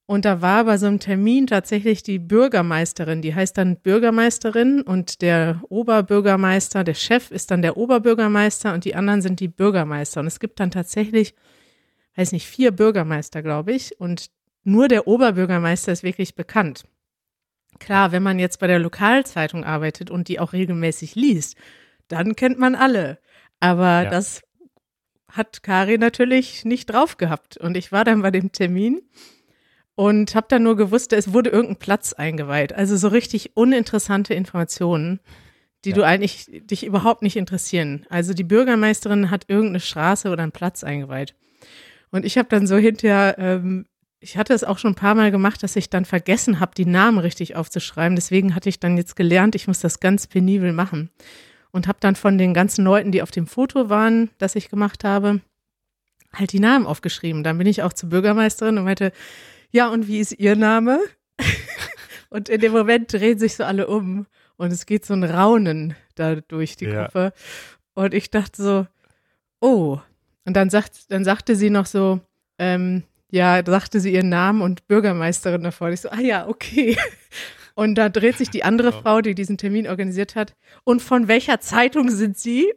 Und 0.06 0.24
da 0.24 0.42
war 0.42 0.64
bei 0.64 0.78
so 0.78 0.86
einem 0.86 0.98
Termin 0.98 1.46
tatsächlich 1.46 2.02
die 2.02 2.18
Bürgermeisterin, 2.18 3.22
die 3.22 3.34
heißt 3.34 3.56
dann 3.56 3.76
Bürgermeisterin 3.76 4.82
und 4.82 5.22
der 5.22 5.62
Oberbürgermeister, 5.68 6.84
der 6.84 6.94
Chef 6.94 7.30
ist 7.30 7.50
dann 7.50 7.62
der 7.62 7.76
Oberbürgermeister 7.76 8.74
und 8.74 8.84
die 8.84 8.94
anderen 8.94 9.22
sind 9.22 9.40
die 9.40 9.48
Bürgermeister. 9.48 10.20
Und 10.20 10.26
es 10.26 10.40
gibt 10.40 10.58
dann 10.60 10.70
tatsächlich, 10.70 11.34
weiß 12.16 12.32
nicht, 12.32 12.46
vier 12.46 12.72
Bürgermeister, 12.72 13.42
glaube 13.42 13.72
ich. 13.72 13.98
Und 14.00 14.30
nur 14.64 14.88
der 14.88 15.06
Oberbürgermeister 15.06 15.92
ist 15.92 16.02
wirklich 16.02 16.34
bekannt. 16.34 16.84
Klar, 17.78 18.12
wenn 18.12 18.22
man 18.22 18.38
jetzt 18.38 18.58
bei 18.58 18.66
der 18.66 18.78
Lokalzeitung 18.80 19.64
arbeitet 19.64 20.10
und 20.10 20.28
die 20.28 20.40
auch 20.40 20.52
regelmäßig 20.52 21.14
liest, 21.14 21.56
dann 22.08 22.36
kennt 22.36 22.58
man 22.58 22.74
alle. 22.74 23.18
Aber 23.60 24.02
Ja. 24.02 24.10
das 24.10 24.42
hat 25.28 25.62
Kari 25.62 25.96
natürlich 25.96 26.64
nicht 26.64 26.86
drauf 26.86 27.16
gehabt. 27.16 27.56
Und 27.56 27.76
ich 27.76 27.92
war 27.92 28.04
dann 28.04 28.20
bei 28.20 28.30
dem 28.30 28.52
Termin 28.52 29.00
und 29.94 30.34
habe 30.34 30.46
dann 30.48 30.62
nur 30.62 30.76
gewusst, 30.76 31.12
es 31.12 31.32
wurde 31.32 31.50
irgendein 31.50 31.76
Platz 31.78 32.12
eingeweiht. 32.12 32.72
Also 32.72 32.96
so 32.96 33.08
richtig 33.08 33.56
uninteressante 33.56 34.34
Informationen, 34.34 35.20
die 35.84 35.90
Ja. 35.90 35.96
du 35.96 36.02
eigentlich 36.06 36.46
dich 36.48 36.84
überhaupt 36.86 37.22
nicht 37.22 37.36
interessieren. 37.36 38.06
Also 38.08 38.34
die 38.34 38.44
Bürgermeisterin 38.44 39.30
hat 39.30 39.44
irgendeine 39.48 39.80
Straße 39.80 40.30
oder 40.30 40.42
einen 40.42 40.52
Platz 40.52 40.84
eingeweiht. 40.84 41.34
Und 42.10 42.24
ich 42.24 42.38
habe 42.38 42.48
dann 42.48 42.66
so 42.66 42.76
hinterher, 42.76 43.36
ähm, 43.38 43.86
ich 44.20 44.36
hatte 44.36 44.54
es 44.54 44.64
auch 44.64 44.78
schon 44.78 44.92
ein 44.92 44.96
paar 44.96 45.14
Mal 45.14 45.30
gemacht, 45.30 45.62
dass 45.62 45.74
ich 45.76 45.90
dann 45.90 46.04
vergessen 46.04 46.60
habe, 46.60 46.72
die 46.76 46.86
Namen 46.86 47.18
richtig 47.18 47.56
aufzuschreiben. 47.56 48.14
Deswegen 48.14 48.54
hatte 48.54 48.68
ich 48.68 48.78
dann 48.78 48.96
jetzt 48.96 49.16
gelernt, 49.16 49.54
ich 49.54 49.66
muss 49.66 49.80
das 49.80 49.98
ganz 49.98 50.26
penibel 50.26 50.72
machen. 50.72 51.10
Und 51.72 51.88
habe 51.88 51.98
dann 52.00 52.14
von 52.16 52.36
den 52.38 52.52
ganzen 52.54 52.84
Leuten, 52.84 53.12
die 53.12 53.22
auf 53.22 53.30
dem 53.30 53.46
Foto 53.46 53.88
waren, 53.88 54.30
das 54.38 54.54
ich 54.56 54.68
gemacht 54.68 55.04
habe, 55.04 55.40
halt 56.34 56.52
die 56.52 56.60
Namen 56.60 56.86
aufgeschrieben. 56.86 57.42
Dann 57.42 57.58
bin 57.58 57.66
ich 57.66 57.82
auch 57.82 57.92
zur 57.94 58.10
Bürgermeisterin 58.10 58.78
und 58.78 58.84
meinte, 58.84 59.10
ja, 59.72 59.88
und 59.88 60.06
wie 60.06 60.20
ist 60.20 60.32
Ihr 60.32 60.54
Name? 60.56 61.00
und 62.30 62.48
in 62.48 62.60
dem 62.60 62.72
Moment 62.72 63.12
drehen 63.12 63.38
sich 63.38 63.56
so 63.56 63.64
alle 63.64 63.88
um 63.88 64.26
und 64.56 64.72
es 64.72 64.86
geht 64.86 65.04
so 65.04 65.14
ein 65.14 65.24
Raunen 65.24 65.94
da 66.14 66.36
durch 66.36 66.76
die 66.76 66.84
Ja. 66.86 67.04
Gruppe. 67.04 67.32
Und 67.94 68.14
ich 68.14 68.30
dachte 68.30 68.62
so, 68.62 68.86
oh. 69.60 69.98
Und 70.44 70.54
dann 70.54 70.70
sagt, 70.70 71.10
dann 71.10 71.24
sagte 71.24 71.56
sie 71.56 71.70
noch 71.70 71.86
so, 71.86 72.20
ähm, 72.58 73.04
ja, 73.30 73.62
sagte 73.64 74.00
sie 74.00 74.12
ihren 74.12 74.28
Namen 74.28 74.60
und 74.62 74.86
Bürgermeisterin 74.88 75.62
davor. 75.62 75.88
Und 75.88 75.94
ich 75.94 76.00
so, 76.00 76.10
ah 76.10 76.20
ja, 76.20 76.46
okay. 76.48 76.96
Und 77.74 77.94
da 77.94 78.10
dreht 78.10 78.36
sich 78.36 78.50
die 78.50 78.64
andere 78.64 78.92
Frau, 78.92 79.22
die 79.22 79.34
diesen 79.34 79.56
Termin 79.56 79.88
organisiert 79.88 80.36
hat. 80.36 80.54
Und 80.84 81.00
von 81.00 81.26
welcher 81.26 81.58
Zeitung 81.58 82.10
sind 82.10 82.36
Sie? 82.36 82.70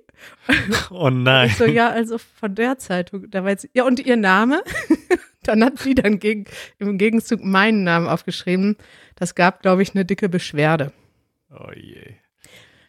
Oh 0.90 1.10
nein. 1.10 1.50
Ich 1.50 1.58
so, 1.58 1.66
ja, 1.66 1.90
also 1.90 2.18
von 2.18 2.56
der 2.56 2.78
Zeitung. 2.78 3.30
Da 3.30 3.44
war 3.44 3.50
jetzt, 3.50 3.68
ja, 3.74 3.84
und 3.84 4.00
Ihr 4.00 4.16
Name? 4.16 4.64
dann 5.48 5.64
hat 5.64 5.80
sie 5.80 5.96
dann 5.96 6.20
gegen, 6.20 6.46
im 6.80 6.98
Gegenzug 6.98 7.44
meinen 7.44 7.84
Namen 7.84 8.08
aufgeschrieben. 8.08 8.78
Das 9.16 9.36
gab, 9.36 9.62
glaube 9.62 9.82
ich, 9.84 9.94
eine 9.96 10.06
dicke 10.06 10.30
Beschwerde. 10.30 10.92
Oh 11.52 11.72
je. 11.74 12.16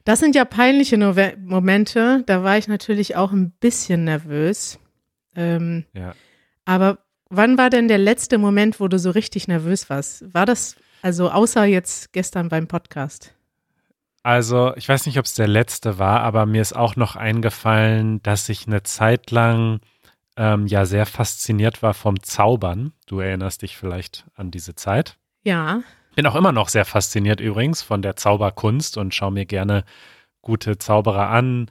Das 0.04 0.20
sind 0.20 0.34
ja 0.34 0.44
peinliche 0.44 0.98
Nove 0.98 1.34
Momente. 1.40 2.22
Da 2.26 2.42
war 2.44 2.58
ich 2.58 2.68
natürlich 2.68 3.16
auch 3.16 3.32
ein 3.32 3.50
bisschen 3.50 4.04
nervös. 4.04 4.78
Ähm, 5.34 5.84
Ja. 5.92 6.14
aber 6.64 6.98
wann 7.28 7.58
war 7.58 7.70
denn 7.70 7.88
der 7.88 7.98
letzte 7.98 8.38
Moment, 8.38 8.80
wo 8.80 8.88
du 8.88 8.98
so 8.98 9.10
richtig 9.10 9.48
nervös 9.48 9.90
warst? 9.90 10.32
War 10.32 10.46
das, 10.46 10.76
also 11.02 11.30
außer 11.30 11.64
jetzt 11.64 12.12
gestern 12.12 12.48
beim 12.48 12.68
Podcast? 12.68 13.34
Also, 14.22 14.74
ich 14.76 14.88
weiß 14.88 15.06
nicht, 15.06 15.18
ob 15.18 15.24
es 15.24 15.34
der 15.34 15.46
letzte 15.46 15.98
war, 15.98 16.20
aber 16.22 16.46
mir 16.46 16.60
ist 16.62 16.74
auch 16.74 16.96
noch 16.96 17.14
eingefallen, 17.14 18.20
dass 18.22 18.48
ich 18.48 18.66
eine 18.66 18.82
Zeit 18.82 19.30
lang 19.30 19.80
ähm, 20.36 20.66
ja 20.66 20.84
sehr 20.84 21.06
fasziniert 21.06 21.82
war 21.82 21.94
vom 21.94 22.22
Zaubern. 22.22 22.92
Du 23.06 23.20
erinnerst 23.20 23.62
dich 23.62 23.76
vielleicht 23.76 24.26
an 24.34 24.50
diese 24.50 24.74
Zeit. 24.74 25.18
Ja, 25.42 25.82
Bin 26.14 26.26
auch 26.26 26.36
immer 26.36 26.52
noch 26.52 26.68
sehr 26.68 26.84
fasziniert 26.84 27.40
übrigens 27.40 27.82
von 27.82 28.02
der 28.02 28.16
Zauberkunst 28.16 28.96
und 28.96 29.14
schaue 29.14 29.32
mir 29.32 29.46
gerne 29.46 29.84
gute 30.40 30.78
Zauberer 30.78 31.28
an. 31.28 31.68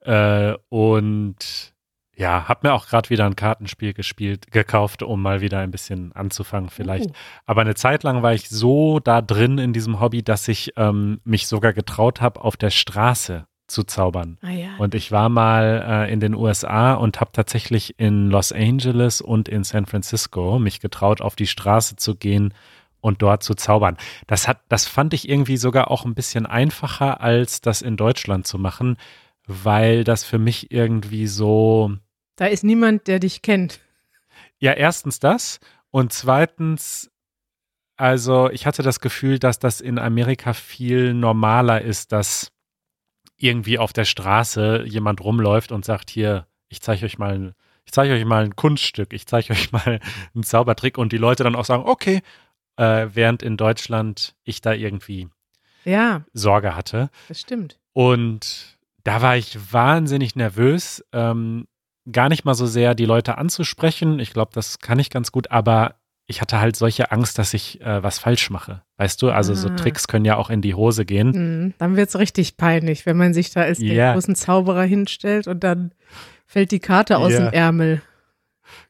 Äh, 0.00 0.54
und 0.68 1.74
ja, 2.16 2.48
habe 2.48 2.68
mir 2.68 2.74
auch 2.74 2.86
gerade 2.86 3.10
wieder 3.10 3.26
ein 3.26 3.36
Kartenspiel 3.36 3.92
gespielt, 3.92 4.50
gekauft, 4.52 5.02
um 5.02 5.20
mal 5.20 5.40
wieder 5.40 5.58
ein 5.58 5.70
bisschen 5.70 6.12
anzufangen 6.12 6.70
vielleicht. 6.70 7.10
Uh. 7.10 7.14
Aber 7.46 7.62
eine 7.62 7.74
Zeit 7.74 8.02
lang 8.02 8.22
war 8.22 8.34
ich 8.34 8.48
so 8.48 9.00
da 9.00 9.20
drin 9.20 9.58
in 9.58 9.72
diesem 9.72 10.00
Hobby, 10.00 10.22
dass 10.22 10.46
ich 10.48 10.72
ähm, 10.76 11.20
mich 11.24 11.46
sogar 11.46 11.72
getraut 11.72 12.20
habe, 12.20 12.40
auf 12.40 12.56
der 12.56 12.70
Straße 12.70 13.46
zu 13.66 13.84
zaubern. 13.84 14.38
Ah 14.42 14.50
ja. 14.50 14.76
Und 14.78 14.94
ich 14.94 15.10
war 15.10 15.28
mal 15.28 16.06
äh, 16.06 16.12
in 16.12 16.20
den 16.20 16.34
USA 16.34 16.94
und 16.94 17.20
habe 17.20 17.32
tatsächlich 17.32 17.98
in 17.98 18.30
Los 18.30 18.52
Angeles 18.52 19.20
und 19.20 19.48
in 19.48 19.64
San 19.64 19.86
Francisco 19.86 20.58
mich 20.58 20.80
getraut, 20.80 21.20
auf 21.20 21.34
die 21.36 21.46
Straße 21.46 21.96
zu 21.96 22.14
gehen 22.14 22.52
und 23.00 23.22
dort 23.22 23.42
zu 23.42 23.54
zaubern. 23.54 23.96
Das 24.26 24.48
hat, 24.48 24.60
das 24.68 24.86
fand 24.86 25.14
ich 25.14 25.28
irgendwie 25.28 25.56
sogar 25.56 25.90
auch 25.90 26.04
ein 26.04 26.14
bisschen 26.14 26.46
einfacher, 26.46 27.20
als 27.20 27.60
das 27.60 27.82
in 27.82 27.96
Deutschland 27.96 28.46
zu 28.46 28.58
machen, 28.58 28.96
weil 29.46 30.04
das 30.04 30.24
für 30.24 30.38
mich 30.38 30.70
irgendwie 30.70 31.26
so, 31.26 31.92
Da 32.36 32.46
ist 32.46 32.64
niemand, 32.64 33.06
der 33.06 33.18
dich 33.18 33.42
kennt. 33.42 33.80
ja, 34.58 34.72
erstens 34.72 35.18
das 35.20 35.60
und 35.90 36.12
zweitens, 36.12 37.10
also 37.96 38.50
ich 38.50 38.66
hatte 38.66 38.82
das 38.82 39.00
Gefühl, 39.00 39.38
dass 39.38 39.58
das 39.58 39.80
in 39.80 39.98
Amerika 39.98 40.52
viel 40.54 41.14
normaler 41.14 41.82
ist, 41.82 42.10
dass 42.12 42.50
irgendwie 43.36 43.78
auf 43.78 43.92
der 43.92 44.04
Straße 44.04 44.84
jemand 44.86 45.20
rumläuft 45.22 45.72
und 45.72 45.84
sagt, 45.84 46.10
hier, 46.10 46.46
ich 46.68 46.80
zeige 46.80 47.04
euch 47.06 47.18
mal, 47.18 47.54
ich 47.84 47.92
zeige 47.92 48.14
euch 48.14 48.24
mal 48.24 48.44
ein 48.44 48.56
Kunststück, 48.56 49.12
ich 49.12 49.26
zeige 49.26 49.52
euch 49.52 49.72
mal 49.72 50.00
einen 50.34 50.44
Zaubertrick 50.44 50.98
und 50.98 51.12
die 51.12 51.18
Leute 51.18 51.44
dann 51.44 51.56
auch 51.56 51.64
sagen, 51.64 51.84
okay, 51.86 52.22
äh, 52.76 53.08
während 53.12 53.42
in 53.42 53.56
Deutschland 53.56 54.34
ich 54.44 54.60
da 54.60 54.72
irgendwie 54.72 55.28
Ja, 55.84 56.24
Sorge 56.32 56.74
hatte. 56.76 57.10
das 57.28 57.40
stimmt. 57.40 57.78
Und 57.92 58.78
da 59.04 59.20
war 59.22 59.36
ich 59.36 59.72
wahnsinnig 59.72 60.34
nervös, 60.34 61.04
ähm, 61.12 61.66
gar 62.10 62.28
nicht 62.28 62.44
mal 62.44 62.54
so 62.54 62.66
sehr 62.66 62.94
die 62.94 63.04
Leute 63.06 63.38
anzusprechen. 63.38 64.18
Ich 64.18 64.32
glaube, 64.32 64.50
das 64.54 64.78
kann 64.78 64.98
ich 64.98 65.10
ganz 65.10 65.30
gut, 65.32 65.50
aber 65.50 65.96
ich 66.26 66.40
hatte 66.40 66.58
halt 66.60 66.74
solche 66.76 67.10
Angst, 67.12 67.38
dass 67.38 67.52
ich 67.54 67.80
äh, 67.82 68.02
was 68.02 68.18
falsch 68.18 68.48
mache. 68.50 68.82
Weißt 68.96 69.20
du, 69.20 69.30
also 69.30 69.54
so 69.54 69.68
Ah. 69.68 69.76
Tricks 69.76 70.08
können 70.08 70.24
ja 70.24 70.36
auch 70.36 70.48
in 70.50 70.62
die 70.62 70.74
Hose 70.74 71.04
gehen. 71.04 71.28
Mhm. 71.66 71.74
Dann 71.78 71.96
wird's 71.96 72.18
richtig 72.18 72.56
peinlich, 72.56 73.04
wenn 73.06 73.16
man 73.16 73.34
sich 73.34 73.50
da 73.50 73.62
als 73.62 73.78
den 73.78 73.94
Ja. 73.94 74.14
großen 74.14 74.34
Zauberer 74.34 74.84
hinstellt 74.84 75.46
und 75.46 75.62
dann 75.64 75.92
fällt 76.46 76.70
die 76.72 76.80
Karte 76.80 77.18
aus 77.18 77.32
Ja. 77.32 77.50
dem 77.50 77.52
Ärmel. 77.52 78.02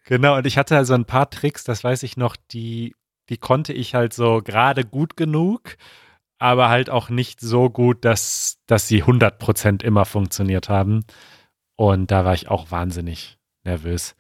Genau, 0.07 0.37
und 0.37 0.47
ich 0.47 0.59
hatte 0.59 0.77
also 0.77 0.95
ein 0.95 1.05
paar 1.07 1.29
Tricks, 1.31 1.65
das 1.65 1.83
weiß 1.83 2.03
ich 2.05 2.17
noch, 2.17 2.37
die, 2.53 2.95
die 3.29 3.39
konnte 3.39 3.73
ich 3.73 3.95
halt 3.95 4.13
so 4.13 4.41
gerade 4.43 4.85
gut 4.85 5.17
genug, 5.17 5.77
aber 6.39 6.69
halt 6.69 6.91
auch 6.91 7.09
nicht 7.09 7.41
so 7.41 7.71
gut, 7.71 8.05
dass, 8.05 8.59
dass 8.67 8.87
sie 8.87 9.03
100% 9.03 9.83
immer 9.83 10.05
funktioniert 10.05 10.69
haben. 10.69 11.05
Und 11.77 12.11
da 12.13 12.25
war 12.25 12.35
ich 12.35 12.49
auch 12.49 12.71
wahnsinnig 12.71 13.39
nervös. 13.65 14.15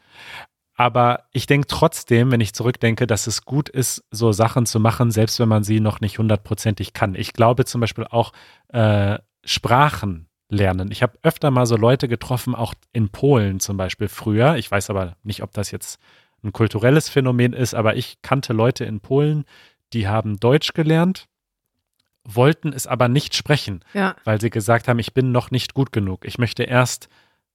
Aber 0.77 1.25
ich 1.33 1.47
denke 1.47 1.69
trotzdem, 1.69 2.33
wenn 2.33 2.41
ich 2.41 2.53
zurückdenke, 2.53 3.07
dass 3.07 3.27
es 3.27 3.45
gut 3.45 3.69
ist, 3.69 4.05
so 4.11 4.33
Sachen 4.33 4.67
zu 4.67 4.81
machen, 4.81 5.11
selbst 5.11 5.39
wenn 5.39 5.49
man 5.49 5.63
sie 5.63 5.81
noch 5.81 6.01
nicht 6.01 6.19
hundertprozentig 6.19 6.93
kann. 6.93 7.15
Ich 7.15 7.33
glaube 7.33 7.65
zum 7.65 7.81
Beispiel 7.81 8.07
auch 8.11 8.33
äh, 8.69 9.19
Sprachen 9.45 10.29
lernen. 10.49 10.91
Ich 10.91 11.03
habe 11.03 11.19
öfter 11.23 11.51
mal 11.51 11.67
so 11.67 11.77
Leute 11.77 12.09
getroffen, 12.09 12.55
auch 12.55 12.75
in 12.93 13.09
Polen 13.09 13.61
zum 13.61 13.77
Beispiel 13.77 14.09
früher. 14.09 14.57
Ich 14.57 14.71
weiß 14.71 14.91
aber 14.91 15.17
nicht, 15.23 15.43
ob 15.43 15.53
das 15.53 15.71
jetzt 15.71 16.01
ein 16.43 16.53
kulturelles 16.53 17.09
Phänomen 17.09 17.53
ist, 17.53 17.75
aber 17.75 17.97
ich 17.97 18.21
kannte 18.23 18.53
Leute 18.53 18.85
in 18.85 19.01
Polen, 19.01 19.45
die 19.93 20.09
haben 20.09 20.39
Deutsch 20.39 20.75
gelernt, 20.75 21.27
wollten 22.25 22.73
es 22.73 22.87
aber 22.87 23.09
nicht 23.09 23.35
sprechen, 23.35 23.85
Ja, 23.93 24.17
weil 24.25 24.41
sie 24.41 24.51
gesagt 24.51 24.89
haben, 24.89 24.99
ich 24.99 25.15
bin 25.15 25.33
noch 25.33 25.51
nicht 25.51 25.75
gut 25.75 25.93
genug. 25.93 26.25
Ich 26.25 26.39
möchte 26.39 26.65
erst 26.65 27.09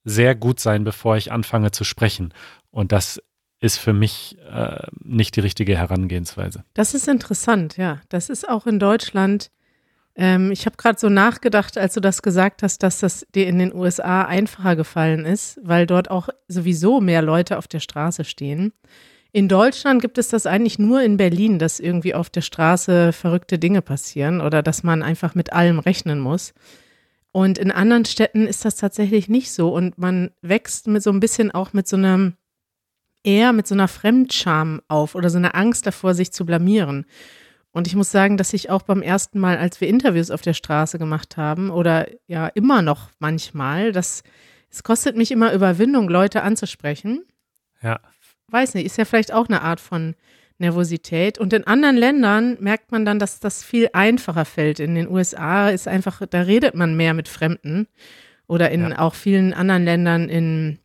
sehr 0.04 0.36
gut 0.36 0.60
sein, 0.60 0.84
bevor 0.84 1.18
ich 1.18 1.32
anfange 1.32 1.72
zu 1.72 1.84
sprechen. 1.84 2.34
Und 2.72 2.92
das 2.92 3.22
ist 3.62 3.78
für 3.78 3.94
mich 3.94 4.38
äh, 4.50 4.88
nicht 5.04 5.36
die 5.36 5.42
richtige 5.42 5.78
Herangehensweise. 5.78 6.64
Das 6.74 6.94
ist 6.94 7.08
interessant, 7.08 7.78
ja. 7.78 8.00
Das 8.10 8.30
ist 8.30 8.48
auch 8.48 8.68
in 8.68 8.80
Deutschland. 8.80 9.52
Ähm, 10.16 10.52
ich 10.52 10.66
habe 10.66 10.78
gerade 10.78 11.00
so 11.00 11.10
nachgedacht, 11.10 11.78
als 11.78 11.94
du 11.94 12.00
das 12.00 12.22
gesagt 12.22 12.64
hast, 12.64 12.84
dass 12.84 13.00
das 13.00 13.26
dir 13.36 13.48
in 13.48 13.60
den 13.60 13.74
USA 13.74 14.24
einfacher 14.24 14.76
gefallen 14.76 15.26
ist, 15.26 15.60
weil 15.62 15.86
dort 15.86 16.10
auch 16.10 16.30
sowieso 16.48 17.02
mehr 17.02 17.22
Leute 17.22 17.58
auf 17.58 17.68
der 17.68 17.80
Straße 17.80 18.24
stehen. 18.24 18.72
In 19.32 19.48
Deutschland 19.48 20.02
gibt 20.02 20.18
es 20.18 20.30
das 20.30 20.48
eigentlich 20.48 20.80
nur 20.80 21.02
in 21.02 21.18
Berlin, 21.18 21.60
dass 21.60 21.80
irgendwie 21.80 22.16
auf 22.16 22.30
der 22.30 22.42
Straße 22.42 23.14
verrückte 23.14 23.60
Dinge 23.60 23.82
passieren 23.82 24.42
oder 24.42 24.64
dass 24.64 24.84
man 24.84 25.04
einfach 25.04 25.36
mit 25.36 25.54
allem 25.54 25.80
rechnen 25.80 26.20
muss. 26.20 26.54
Und 27.32 27.60
in 27.60 27.72
anderen 27.72 28.06
Städten 28.06 28.48
ist 28.48 28.66
das 28.66 28.78
tatsächlich 28.78 29.30
nicht 29.30 29.52
so 29.52 29.74
und 29.74 30.00
man 30.00 30.32
wächst 30.42 30.88
mit 30.88 31.04
so 31.04 31.12
ein 31.12 31.20
bisschen 31.20 31.52
auch 31.52 31.74
mit 31.74 31.88
so 31.88 31.96
einem 31.96 32.34
eher 33.24 33.54
mit 33.54 33.68
so 33.68 33.76
einer 33.76 33.88
Fremdscham 33.88 34.82
auf 34.88 35.16
oder 35.16 35.30
so 35.30 35.38
einer 35.38 35.56
Angst 35.56 35.86
davor, 35.86 36.14
sich 36.14 36.32
zu 36.32 36.46
blamieren. 36.46 37.06
Und 37.72 37.88
ich 37.88 37.96
muss 37.96 38.12
sagen, 38.12 38.38
dass 38.38 38.54
ich 38.54 38.70
auch 38.70 38.82
beim 38.82 39.02
ersten 39.02 39.40
Mal, 39.40 39.58
als 39.58 39.80
wir 39.80 39.88
Interviews 39.88 40.32
auf 40.32 40.42
der 40.42 40.54
Straße 40.54 40.98
gemacht 40.98 41.38
haben 41.38 41.70
oder 41.70 42.08
ja 42.28 42.48
immer 42.48 42.82
noch 42.82 43.10
manchmal, 43.20 43.92
das 43.92 44.24
es 44.72 44.84
kostet 44.84 45.18
mich 45.18 45.32
immer 45.32 45.54
Überwindung, 45.54 46.10
Leute 46.10 46.44
anzusprechen. 46.44 47.24
Ja 47.82 48.00
weiß 48.52 48.74
nicht, 48.76 48.86
ist 48.86 48.98
ja 48.98 49.06
vielleicht 49.06 49.34
auch 49.34 49.48
eine 49.48 49.62
Art 49.62 49.80
von 49.80 50.16
Nervosität. 50.58 51.38
Und 51.38 51.54
in 51.54 51.66
anderen 51.66 51.98
Ländern 51.98 52.58
merkt 52.60 52.92
man 52.92 53.06
dann, 53.06 53.20
dass 53.20 53.40
das 53.40 53.64
viel 53.64 53.90
einfacher 53.94 54.46
fällt. 54.46 54.80
In 54.80 54.96
den 54.96 55.10
USA 55.10 55.70
ist 55.70 55.88
einfach, 55.88 56.22
da 56.30 56.42
redet 56.42 56.76
man 56.76 56.96
mehr 56.98 57.14
mit 57.14 57.28
Fremden. 57.28 57.88
Oder 58.48 58.72
in 58.72 58.90
ja. 58.90 59.00
auch 59.00 59.14
vielen 59.14 59.54
anderen 59.54 59.86
Ländern 59.86 60.28
in, 60.28 60.80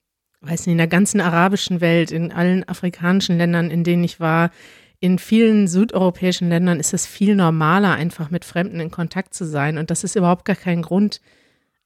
weiß 0.46 0.66
nicht, 0.66 0.72
in 0.72 0.78
der 0.78 0.86
ganzen 0.86 1.20
arabischen 1.20 1.80
Welt, 1.80 2.10
in 2.10 2.32
allen 2.32 2.68
afrikanischen 2.68 3.38
Ländern, 3.38 3.70
in 3.70 3.84
denen 3.84 4.04
ich 4.04 4.20
war, 4.20 4.50
in 5.00 5.18
vielen 5.18 5.68
südeuropäischen 5.68 6.48
Ländern 6.48 6.80
ist 6.80 6.94
es 6.94 7.06
viel 7.06 7.34
normaler, 7.36 7.92
einfach 7.92 8.30
mit 8.30 8.44
Fremden 8.44 8.80
in 8.80 8.90
Kontakt 8.90 9.34
zu 9.34 9.44
sein. 9.44 9.76
Und 9.76 9.90
das 9.90 10.02
ist 10.02 10.16
überhaupt 10.16 10.44
gar 10.46 10.56
kein 10.56 10.80
Grund, 10.80 11.20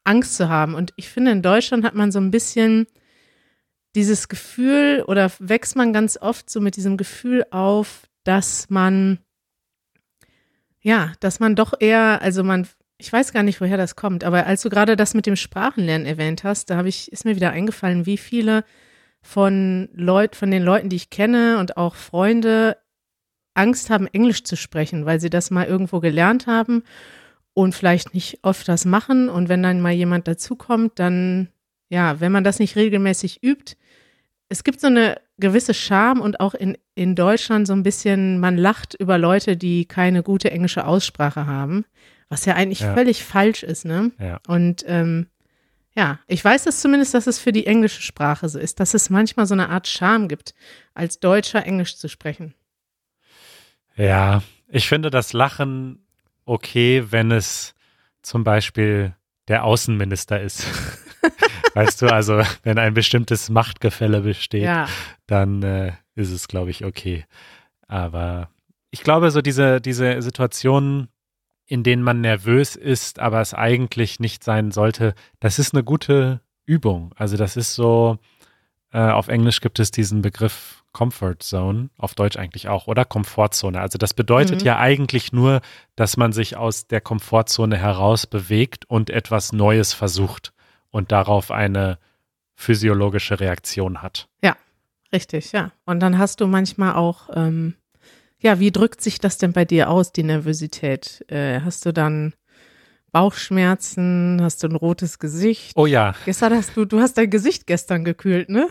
Angst 0.05 0.37
zu 0.37 0.49
haben. 0.49 0.75
Und 0.75 0.93
ich 0.97 1.09
finde, 1.09 1.33
in 1.33 1.43
Deutschland 1.43 1.85
hat 1.85 1.95
man 1.95 2.13
so 2.13 2.21
ein 2.21 2.31
bisschen 2.31 2.87
dieses 3.95 4.29
Gefühl 4.29 5.03
oder 5.07 5.33
wächst 5.41 5.75
man 5.75 5.93
ganz 5.93 6.17
oft 6.17 6.49
so 6.49 6.61
mit 6.61 6.77
diesem 6.77 6.97
Gefühl 6.97 7.45
auf, 7.51 8.09
dass 8.23 8.71
man, 8.71 9.19
ja, 10.81 11.13
dass 11.21 11.41
man 11.41 11.57
doch 11.57 11.75
eher, 11.81 12.23
also 12.23 12.45
man, 12.45 12.69
ich 12.99 13.13
weiß 13.13 13.33
gar 13.33 13.43
nicht, 13.43 13.61
woher 13.61 13.77
das 13.77 13.97
kommt, 13.97 14.25
aber 14.25 14.47
als 14.47 14.63
du 14.63 14.71
gerade 14.71 14.97
das 14.97 15.15
mit 15.15 15.27
dem 15.27 15.37
Sprachenlernen 15.37 16.07
erwähnt 16.07 16.45
hast, 16.45 16.71
da 16.71 16.77
habe 16.77 16.89
ich, 16.89 17.11
ist 17.13 17.25
mir 17.25 17.37
wieder 17.37 17.51
eingefallen, 17.51 18.07
wie 18.07 18.19
viele 18.19 18.65
von 19.23 19.89
Leut, 19.93 20.37
von 20.37 20.51
den 20.51 20.63
Leuten, 20.63 20.89
die 20.89 20.97
ich 20.97 21.11
kenne 21.11 21.59
und 21.59 21.77
auch 21.77 21.95
Freunde 21.95 22.77
Angst 23.55 23.91
haben, 23.91 24.07
Englisch 24.07 24.45
zu 24.45 24.57
sprechen, 24.57 25.07
weil 25.07 25.21
sie 25.21 25.31
das 25.31 25.51
mal 25.51 25.67
irgendwo 25.67 26.01
gelernt 26.01 26.47
haben 26.47 26.83
und 27.55 27.75
vielleicht 27.75 28.15
nicht 28.15 28.39
oft 28.43 28.69
das 28.69 28.85
machen. 28.85 29.29
Und 29.29 29.49
wenn 29.49 29.63
dann 29.63 29.81
mal 29.81 29.93
jemand 29.93 30.29
dazukommt, 30.29 30.99
dann 30.99 31.49
ja, 31.89 32.21
wenn 32.21 32.33
man 32.33 32.45
das 32.45 32.59
nicht 32.59 32.77
regelmäßig 32.77 33.43
übt, 33.43 33.77
es 34.49 34.65
gibt 34.65 34.81
so 34.81 34.87
eine 34.87 35.21
gewisse 35.39 35.75
Scham 35.75 36.21
und 36.21 36.41
auch 36.41 36.55
in, 36.55 36.77
in 36.95 37.15
Deutschland 37.15 37.67
so 37.67 37.73
ein 37.73 37.83
bisschen, 37.83 38.41
man 38.41 38.57
lacht 38.57 38.95
über 38.95 39.19
Leute, 39.19 39.57
die 39.57 39.85
keine 39.85 40.23
gute 40.23 40.51
englische 40.51 40.87
Aussprache 40.87 41.47
haben, 41.47 41.85
was 42.29 42.45
ja 42.45 42.55
eigentlich 42.55 42.81
ja. 42.81 42.95
völlig 42.95 43.25
falsch 43.25 43.63
ist, 43.63 43.85
ne? 43.85 44.13
Ja. 44.19 44.41
Und 44.47 44.85
ähm, 44.87 45.29
ja, 45.95 46.21
ich 46.27 46.45
weiß 46.45 46.67
es 46.67 46.81
zumindest, 46.81 47.15
dass 47.15 47.27
es 47.27 47.39
für 47.39 47.53
die 47.53 47.67
englische 47.67 48.03
Sprache 48.03 48.49
so 48.49 48.59
ist, 48.59 48.81
dass 48.81 48.95
es 48.95 49.11
manchmal 49.11 49.47
so 49.47 49.55
eine 49.55 49.69
Art 49.69 49.89
Scham 49.89 50.29
gibt, 50.29 50.55
als 50.95 51.19
Deutscher 51.19 51.65
Englisch 51.65 51.97
zu 51.97 52.09
sprechen. 52.09 52.55
Ja, 53.97 54.43
ich 54.69 54.89
finde 54.89 55.11
das 55.11 55.33
Lachen 55.33 56.07
okay, 56.45 57.05
wenn 57.11 57.31
es 57.31 57.75
zum 58.23 58.45
Beispiel 58.45 59.15
der 59.49 59.65
Außenminister 59.65 60.41
ist. 60.41 60.67
Weißt 61.75 62.03
du, 62.03 62.07
also 62.07 62.43
wenn 62.63 62.79
ein 62.79 62.95
bestimmtes 62.95 63.51
Machtgefälle 63.51 64.23
besteht, 64.23 64.63
ja. 64.63 64.89
dann 65.27 65.63
äh, 65.63 65.93
ist 66.15 66.31
es, 66.31 66.49
glaube 66.49 66.71
ich, 66.71 66.85
okay. 66.85 67.25
Aber 67.87 68.51
ich 68.91 69.03
glaube, 69.03 69.31
so 69.31 69.43
diese, 69.43 69.81
diese 69.81 70.23
Situationen, 70.23 71.09
in 71.69 71.83
denen 71.83 72.03
man 72.03 72.21
nervös 72.23 72.75
ist, 72.75 73.21
aber 73.21 73.41
es 73.41 73.55
eigentlich 73.55 74.19
nicht 74.19 74.43
sein 74.43 74.73
sollte, 74.73 75.15
das 75.39 75.59
ist 75.59 75.75
eine 75.75 75.85
gute 75.85 76.41
Übung. 76.65 77.15
Also 77.17 77.37
das 77.37 77.57
ist 77.57 77.75
so, 77.75 78.19
äh, 78.91 78.99
auf 78.99 79.29
Englisch 79.29 79.61
gibt 79.61 79.79
es 79.79 79.91
diesen 79.91 80.23
Begriff 80.23 80.83
Comfort 80.93 81.37
Zone, 81.41 81.91
auf 81.99 82.15
Deutsch 82.15 82.39
eigentlich 82.39 82.69
auch, 82.69 82.87
oder 82.87 83.05
Komfortzone. 83.05 83.81
Also 83.81 83.99
das 83.99 84.15
bedeutet 84.15 84.63
mhm. 84.63 84.67
ja 84.67 84.79
eigentlich 84.79 85.33
nur, 85.33 85.61
dass 85.95 86.17
man 86.17 86.33
sich 86.33 86.57
aus 86.57 86.87
der 86.87 87.03
Komfortzone 87.03 87.77
heraus 87.77 88.27
bewegt 88.27 88.87
und 88.87 89.11
etwas 89.11 89.53
Neues 89.53 89.93
versucht 89.93 90.53
und 90.91 91.13
darauf 91.13 91.51
eine 91.51 91.99
physiologische 92.55 93.39
Reaktion 93.39 94.01
hat. 94.01 94.27
Ja, 94.43 94.57
richtig, 95.13 95.53
ja. 95.53 95.71
Und 95.85 96.01
dann 96.01 96.19
hast 96.19 96.41
du 96.41 96.47
manchmal 96.47 96.95
auch, 96.95 97.29
ähm, 97.35 97.75
ja, 98.41 98.61
wie 98.61 98.71
drückt 98.71 99.01
sich 99.01 99.19
das 99.19 99.39
denn 99.39 99.53
bei 99.53 99.65
dir 99.65 99.91
aus, 99.91 100.13
die 100.13 100.23
Nervosität? 100.23 101.25
Äh, 101.29 101.61
hast 101.61 101.85
du 101.87 101.93
dann 101.93 102.35
Bauchschmerzen? 103.13 104.41
Hast 104.43 104.63
du 104.63 104.69
ein 104.69 104.77
rotes 104.77 105.19
Gesicht? 105.19 105.73
Oh 105.77 105.87
ja. 105.87 106.15
Gestern 106.25 106.55
hast 106.55 106.77
du, 106.77 106.85
du 106.85 107.01
hast 107.01 107.19
dein 107.19 107.31
Gesicht 107.31 107.67
gestern 107.67 108.05
gekühlt, 108.05 108.49
ne? 108.49 108.69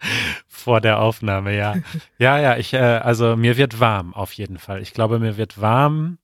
Vor 0.46 0.80
der 0.80 1.00
Aufnahme, 1.00 1.56
ja. 1.56 1.76
ja, 2.18 2.38
ja, 2.38 2.56
ich, 2.56 2.72
äh, 2.72 2.78
also 2.78 3.36
mir 3.36 3.56
wird 3.56 3.80
warm 3.80 4.14
auf 4.14 4.32
jeden 4.32 4.58
Fall. 4.58 4.80
Ich 4.82 4.92
glaube, 4.92 5.18
mir 5.18 5.36
wird 5.36 5.60
warm 5.60 6.18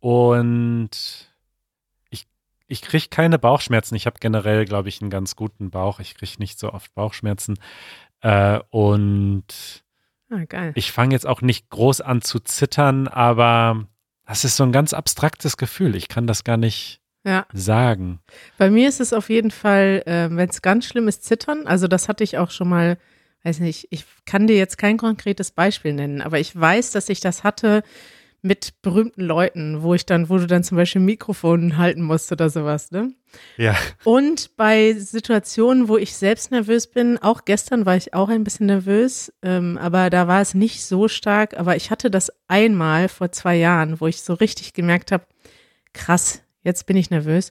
und 0.00 1.26
ich 2.68 2.82
kriege 2.82 3.08
keine 3.08 3.38
Bauchschmerzen. 3.38 3.94
Ich 3.94 4.06
habe 4.06 4.18
generell, 4.20 4.64
glaube 4.64 4.88
ich, 4.88 5.00
einen 5.00 5.10
ganz 5.10 5.36
guten 5.36 5.70
Bauch. 5.70 6.00
Ich 6.00 6.16
kriege 6.16 6.32
nicht 6.38 6.58
so 6.58 6.72
oft 6.72 6.94
Bauchschmerzen. 6.94 7.58
Äh, 8.20 8.60
und 8.70 9.84
ah, 10.30 10.72
ich 10.74 10.92
fange 10.92 11.14
jetzt 11.14 11.26
auch 11.26 11.42
nicht 11.42 11.70
groß 11.70 12.00
an 12.00 12.22
zu 12.22 12.40
zittern, 12.40 13.08
aber 13.08 13.86
das 14.26 14.44
ist 14.44 14.56
so 14.56 14.64
ein 14.64 14.72
ganz 14.72 14.92
abstraktes 14.92 15.56
Gefühl. 15.56 15.94
Ich 15.94 16.08
kann 16.08 16.26
das 16.26 16.44
gar 16.44 16.56
nicht 16.56 17.00
ja. 17.24 17.46
sagen. 17.52 18.20
Bei 18.58 18.70
mir 18.70 18.88
ist 18.88 19.00
es 19.00 19.12
auf 19.12 19.28
jeden 19.28 19.50
Fall, 19.50 20.02
äh, 20.06 20.28
wenn 20.30 20.48
es 20.48 20.62
ganz 20.62 20.86
schlimm 20.86 21.08
ist, 21.08 21.24
zittern. 21.24 21.66
Also 21.66 21.88
das 21.88 22.08
hatte 22.08 22.24
ich 22.24 22.38
auch 22.38 22.50
schon 22.50 22.68
mal, 22.68 22.98
weiß 23.44 23.60
nicht, 23.60 23.88
ich 23.90 24.04
kann 24.24 24.46
dir 24.46 24.56
jetzt 24.56 24.78
kein 24.78 24.96
konkretes 24.96 25.50
Beispiel 25.50 25.92
nennen, 25.92 26.22
aber 26.22 26.38
ich 26.40 26.58
weiß, 26.58 26.90
dass 26.90 27.08
ich 27.08 27.20
das 27.20 27.44
hatte 27.44 27.82
mit 28.46 28.80
berühmten 28.80 29.22
Leuten, 29.22 29.82
wo 29.82 29.92
ich 29.94 30.06
dann, 30.06 30.28
wo 30.28 30.38
du 30.38 30.46
dann 30.46 30.62
zum 30.62 30.76
Beispiel 30.76 31.02
ein 31.02 31.06
Mikrofon 31.06 31.76
halten 31.76 32.02
musst 32.02 32.30
oder 32.30 32.48
sowas, 32.48 32.92
ne? 32.92 33.12
Ja. 33.56 33.76
Und 34.04 34.56
bei 34.56 34.94
Situationen, 34.94 35.88
wo 35.88 35.96
ich 35.96 36.16
selbst 36.16 36.52
nervös 36.52 36.86
bin, 36.86 37.18
auch 37.18 37.44
gestern 37.44 37.84
war 37.84 37.96
ich 37.96 38.14
auch 38.14 38.28
ein 38.28 38.44
bisschen 38.44 38.66
nervös, 38.66 39.32
ähm, 39.42 39.76
aber 39.78 40.10
da 40.10 40.28
war 40.28 40.40
es 40.40 40.54
nicht 40.54 40.84
so 40.84 41.08
stark. 41.08 41.58
Aber 41.58 41.76
ich 41.76 41.90
hatte 41.90 42.10
das 42.10 42.32
einmal 42.48 43.08
vor 43.08 43.32
zwei 43.32 43.56
Jahren, 43.56 44.00
wo 44.00 44.06
ich 44.06 44.22
so 44.22 44.34
richtig 44.34 44.72
gemerkt 44.72 45.12
habe, 45.12 45.26
krass, 45.92 46.42
jetzt 46.62 46.86
bin 46.86 46.96
ich 46.96 47.10
nervös. 47.10 47.50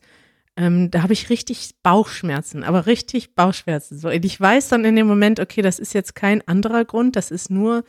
Ähm, 0.58 0.90
da 0.90 1.04
habe 1.04 1.12
ich 1.12 1.30
richtig 1.30 1.72
Bauchschmerzen, 1.84 2.64
aber 2.64 2.86
richtig 2.86 3.36
Bauchschmerzen. 3.36 3.98
So, 3.98 4.08
und 4.08 4.24
ich 4.24 4.40
weiß 4.40 4.70
dann 4.70 4.86
in 4.86 4.96
dem 4.96 5.08
Moment, 5.08 5.42
okay, 5.42 5.62
das 5.62 5.80
ist 5.80 5.94
jetzt 5.94 6.16
kein 6.16 6.48
anderer 6.48 6.86
Grund, 6.86 7.18
das 7.18 7.30
ist 7.32 7.52
nur 7.52 7.84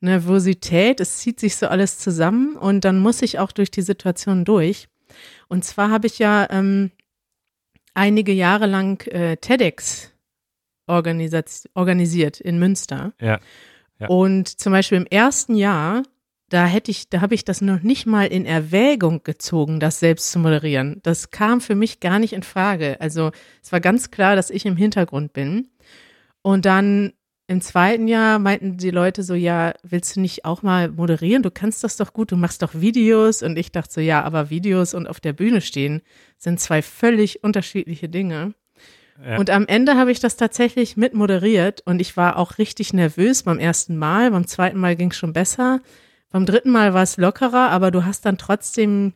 Nervosität, 0.00 1.00
es 1.00 1.18
zieht 1.18 1.40
sich 1.40 1.56
so 1.56 1.66
alles 1.66 1.98
zusammen 1.98 2.56
und 2.56 2.84
dann 2.84 2.98
muss 2.98 3.22
ich 3.22 3.38
auch 3.38 3.52
durch 3.52 3.70
die 3.70 3.82
Situation 3.82 4.44
durch. 4.44 4.88
Und 5.48 5.64
zwar 5.64 5.90
habe 5.90 6.06
ich 6.06 6.18
ja 6.18 6.46
ähm, 6.50 6.90
einige 7.94 8.32
Jahre 8.32 8.66
lang 8.66 9.06
äh, 9.08 9.36
TEDx 9.36 10.12
organisiert 10.86 12.40
in 12.40 12.58
Münster. 12.58 13.14
Ja, 13.20 13.40
ja. 13.98 14.08
Und 14.08 14.48
zum 14.60 14.72
Beispiel 14.72 14.98
im 14.98 15.06
ersten 15.06 15.54
Jahr, 15.54 16.02
da 16.50 16.66
hätte 16.66 16.90
ich, 16.90 17.08
da 17.08 17.20
habe 17.20 17.34
ich 17.34 17.44
das 17.44 17.60
noch 17.60 17.82
nicht 17.82 18.06
mal 18.06 18.26
in 18.26 18.44
Erwägung 18.44 19.22
gezogen, 19.22 19.80
das 19.80 20.00
selbst 20.00 20.30
zu 20.30 20.38
moderieren. 20.38 21.00
Das 21.02 21.30
kam 21.30 21.60
für 21.60 21.74
mich 21.74 22.00
gar 22.00 22.18
nicht 22.18 22.32
in 22.32 22.42
Frage. 22.42 23.00
Also 23.00 23.30
es 23.62 23.72
war 23.72 23.80
ganz 23.80 24.10
klar, 24.10 24.36
dass 24.36 24.50
ich 24.50 24.66
im 24.66 24.76
Hintergrund 24.76 25.32
bin. 25.32 25.70
Und 26.42 26.66
dann 26.66 27.14
im 27.46 27.60
zweiten 27.60 28.08
Jahr 28.08 28.38
meinten 28.38 28.78
die 28.78 28.90
Leute 28.90 29.22
so, 29.22 29.34
ja, 29.34 29.74
willst 29.82 30.16
du 30.16 30.20
nicht 30.20 30.44
auch 30.46 30.62
mal 30.62 30.88
moderieren? 30.88 31.42
Du 31.42 31.50
kannst 31.50 31.84
das 31.84 31.96
doch 31.96 32.14
gut, 32.14 32.32
du 32.32 32.36
machst 32.36 32.62
doch 32.62 32.74
Videos. 32.74 33.42
Und 33.42 33.58
ich 33.58 33.70
dachte 33.70 33.92
so, 33.92 34.00
ja, 34.00 34.22
aber 34.22 34.48
Videos 34.48 34.94
und 34.94 35.06
auf 35.06 35.20
der 35.20 35.34
Bühne 35.34 35.60
stehen 35.60 36.00
sind 36.38 36.58
zwei 36.58 36.80
völlig 36.80 37.44
unterschiedliche 37.44 38.08
Dinge. 38.08 38.54
Ja. 39.22 39.36
Und 39.38 39.50
am 39.50 39.66
Ende 39.66 39.96
habe 39.96 40.10
ich 40.10 40.20
das 40.20 40.36
tatsächlich 40.36 40.96
mit 40.96 41.14
moderiert 41.14 41.82
und 41.84 42.00
ich 42.00 42.16
war 42.16 42.36
auch 42.38 42.58
richtig 42.58 42.92
nervös 42.92 43.42
beim 43.42 43.58
ersten 43.58 43.96
Mal. 43.96 44.30
Beim 44.30 44.46
zweiten 44.46 44.78
Mal 44.78 44.96
ging 44.96 45.10
es 45.10 45.16
schon 45.16 45.32
besser. 45.32 45.80
Beim 46.30 46.46
dritten 46.46 46.70
Mal 46.70 46.94
war 46.94 47.02
es 47.02 47.16
lockerer, 47.16 47.70
aber 47.70 47.90
du 47.90 48.04
hast 48.04 48.24
dann 48.26 48.38
trotzdem 48.38 49.12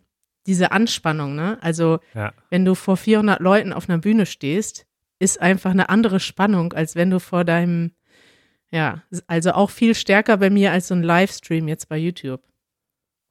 diese 0.46 0.70
Anspannung, 0.70 1.34
ne? 1.34 1.58
Also, 1.62 1.98
ja. 2.14 2.32
wenn 2.48 2.64
du 2.64 2.74
vor 2.74 2.96
400 2.96 3.40
Leuten 3.40 3.72
auf 3.72 3.88
einer 3.88 3.98
Bühne 3.98 4.24
stehst, 4.24 4.86
ist 5.18 5.40
einfach 5.40 5.72
eine 5.72 5.88
andere 5.88 6.20
Spannung, 6.20 6.72
als 6.74 6.94
wenn 6.94 7.10
du 7.10 7.18
vor 7.18 7.44
deinem 7.44 7.92
Ja, 8.70 9.02
also 9.26 9.52
auch 9.52 9.70
viel 9.70 9.94
stärker 9.94 10.36
bei 10.36 10.50
mir 10.50 10.72
als 10.72 10.88
so 10.88 10.94
ein 10.94 11.02
Livestream 11.02 11.68
jetzt 11.68 11.88
bei 11.88 11.96
YouTube. 11.96 12.42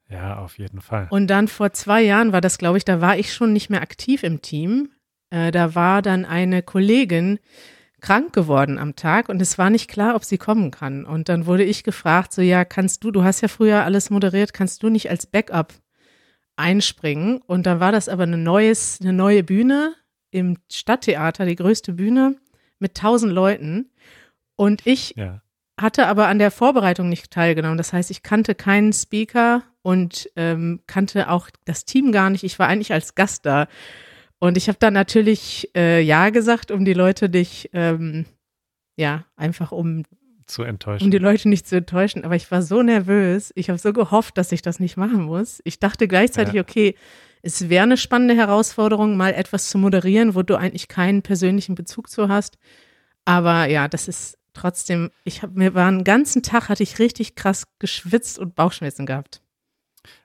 Ja, 0.09 0.39
auf 0.39 0.57
jeden 0.57 0.81
Fall. 0.81 1.07
Und 1.09 1.27
dann 1.27 1.47
vor 1.47 1.73
zwei 1.73 2.01
Jahren 2.01 2.31
war 2.31 2.41
das, 2.41 2.57
glaube 2.57 2.77
ich, 2.77 2.85
da 2.85 3.01
war 3.01 3.17
ich 3.17 3.33
schon 3.33 3.53
nicht 3.53 3.69
mehr 3.69 3.81
aktiv 3.81 4.23
im 4.23 4.41
Team. 4.41 4.89
Äh, 5.29 5.51
da 5.51 5.75
war 5.75 6.01
dann 6.01 6.25
eine 6.25 6.63
Kollegin 6.63 7.39
krank 7.99 8.31
geworden 8.33 8.77
am 8.77 8.95
Tag 8.95 9.27
und 9.27 9.41
es 9.41 9.57
war 9.57 9.69
nicht 9.69 9.89
klar, 9.89 10.15
ob 10.15 10.23
sie 10.23 10.37
kommen 10.37 10.71
kann. 10.71 11.03
Und 11.03 11.29
dann 11.29 11.45
wurde 11.45 11.63
ich 11.63 11.83
gefragt, 11.83 12.31
so 12.33 12.41
ja, 12.41 12.63
kannst 12.63 13.03
du, 13.03 13.11
du 13.11 13.23
hast 13.23 13.41
ja 13.41 13.47
früher 13.47 13.83
alles 13.83 14.09
moderiert, 14.09 14.53
kannst 14.53 14.83
du 14.83 14.89
nicht 14.89 15.09
als 15.09 15.25
Backup 15.25 15.73
einspringen? 16.55 17.41
Und 17.45 17.65
dann 17.65 17.79
war 17.79 17.91
das 17.91 18.07
aber 18.07 18.23
eine 18.23 18.37
neues, 18.37 18.99
eine 19.01 19.13
neue 19.13 19.43
Bühne 19.43 19.93
im 20.31 20.57
Stadttheater, 20.71 21.45
die 21.45 21.55
größte 21.55 21.93
Bühne 21.93 22.35
mit 22.79 22.95
tausend 22.95 23.33
Leuten. 23.33 23.91
Und 24.57 24.85
ich 24.85 25.13
Ja. 25.15 25.41
hatte 25.79 26.07
aber 26.07 26.27
an 26.27 26.39
der 26.39 26.51
Vorbereitung 26.51 27.07
nicht 27.07 27.31
teilgenommen. 27.31 27.77
Das 27.77 27.93
heißt, 27.93 28.11
ich 28.11 28.23
kannte 28.23 28.55
keinen 28.55 28.91
Speaker 28.91 29.63
und 29.83 30.29
ähm, 30.35 30.81
kannte 30.87 31.29
auch 31.29 31.49
das 31.63 31.85
Team 31.85 32.11
gar 32.11 32.29
nicht. 32.29 32.43
Ich 32.43 32.59
war 32.59 32.67
eigentlich 32.67 32.91
als 32.91 33.15
Gast 33.15 33.45
da. 33.45 33.67
Und 34.39 34.57
ich 34.57 34.67
habe 34.67 34.77
dann 34.79 34.93
natürlich 34.93 35.69
äh, 35.75 36.01
Ja 36.01 36.29
gesagt, 36.31 36.71
um 36.71 36.83
die 36.83 36.93
Leute 36.93 37.29
nicht, 37.29 37.69
ähm, 37.73 38.25
ja, 38.97 39.25
einfach 39.35 39.71
um, 39.71 40.03
Zu 40.47 40.63
enttäuschen. 40.63 41.05
um 41.05 41.11
die 41.11 41.17
Leute 41.19 41.47
nicht 41.49 41.67
zu 41.67 41.77
enttäuschen. 41.77 42.25
Aber 42.25 42.35
ich 42.35 42.49
war 42.51 42.61
so 42.61 42.81
nervös. 42.81 43.51
Ich 43.55 43.69
habe 43.69 43.79
so 43.79 43.93
gehofft, 43.93 44.37
dass 44.37 44.51
ich 44.51 44.61
das 44.61 44.79
nicht 44.79 44.97
machen 44.97 45.21
muss. 45.23 45.61
Ich 45.63 45.79
dachte 45.79 46.07
gleichzeitig, 46.07 46.55
Ja. 46.55 46.61
okay, 46.61 46.95
es 47.43 47.69
wäre 47.69 47.83
eine 47.83 47.97
spannende 47.97 48.35
Herausforderung, 48.35 49.15
mal 49.17 49.33
etwas 49.33 49.69
zu 49.69 49.77
moderieren, 49.77 50.33
wo 50.35 50.41
du 50.41 50.55
eigentlich 50.55 50.87
keinen 50.87 51.21
persönlichen 51.21 51.75
Bezug 51.75 52.09
zu 52.09 52.27
hast. 52.27 52.57
Aber 53.25 53.65
ja, 53.65 53.87
das 53.87 54.07
ist 54.07 54.36
trotzdem, 54.59 55.11
ich 55.23 55.41
habe 55.41 55.57
mir 55.57 55.73
war 55.73 55.87
einen 55.87 56.03
ganzen 56.03 56.43
Tag 56.43 56.69
hatte 56.69 56.83
ich 56.83 56.99
richtig 56.99 57.35
krass 57.35 57.63
geschwitzt 57.79 58.39
und 58.39 58.55
Bauchschmerzen 58.55 59.05
gehabt. 59.05 59.41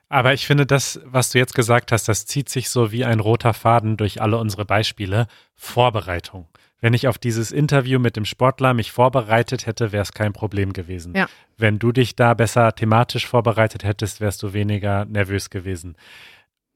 Aber 0.09 0.33
ich 0.33 0.45
finde, 0.45 0.67
das, 0.67 0.99
was 1.05 1.31
du 1.31 1.39
jetzt 1.39 1.55
gesagt 1.55 1.91
hast, 1.91 2.07
das 2.07 2.27
zieht 2.27 2.47
sich 2.47 2.69
so 2.69 2.91
wie 2.91 3.03
ein 3.03 3.19
roter 3.19 3.53
Faden 3.53 3.97
durch 3.97 4.21
alle 4.21 4.37
unsere 4.37 4.63
Beispiele. 4.63 5.25
Vorbereitung. 5.55 6.47
Wenn 6.83 6.93
ich 6.93 7.07
auf 7.07 7.17
dieses 7.17 7.51
Interview 7.51 7.97
mit 7.97 8.17
dem 8.17 8.25
Sportler 8.25 8.73
mich 8.73 8.91
vorbereitet 8.91 9.65
hätte, 9.65 9.91
wäre 9.91 10.03
es 10.03 10.11
kein 10.11 10.33
Problem 10.33 10.73
gewesen. 10.73 11.15
Ja. 11.15 11.27
Wenn 11.57 11.79
du 11.79 11.91
dich 11.93 12.15
da 12.15 12.33
besser 12.33 12.75
thematisch 12.75 13.25
vorbereitet 13.25 13.85
hättest, 13.85 14.19
wärst 14.19 14.43
du 14.43 14.51
weniger 14.51 15.05
nervös 15.05 15.49
gewesen. 15.49 15.95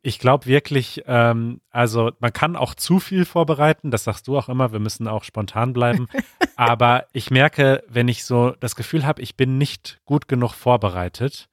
Ich 0.07 0.19
glaube 0.19 0.45
wirklich, 0.45 1.03
ähm, 1.05 1.59
also 1.69 2.11
man 2.19 2.31
kann 2.31 2.55
auch 2.55 2.75
zu 2.75 3.01
viel 3.01 3.25
vorbereiten, 3.25 3.91
das 3.91 4.05
sagst 4.05 4.29
du 4.29 4.37
auch 4.37 4.47
immer, 4.47 4.71
wir 4.71 4.79
müssen 4.79 5.05
auch 5.05 5.25
spontan 5.25 5.73
bleiben. 5.73 6.07
Aber 6.55 7.07
ich 7.11 7.29
merke, 7.29 7.83
wenn 7.89 8.07
ich 8.07 8.23
so 8.23 8.51
das 8.61 8.77
Gefühl 8.77 9.05
habe, 9.05 9.21
ich 9.21 9.35
bin 9.35 9.57
nicht 9.57 9.99
gut 10.05 10.29
genug 10.29 10.53
vorbereitet, 10.53 11.49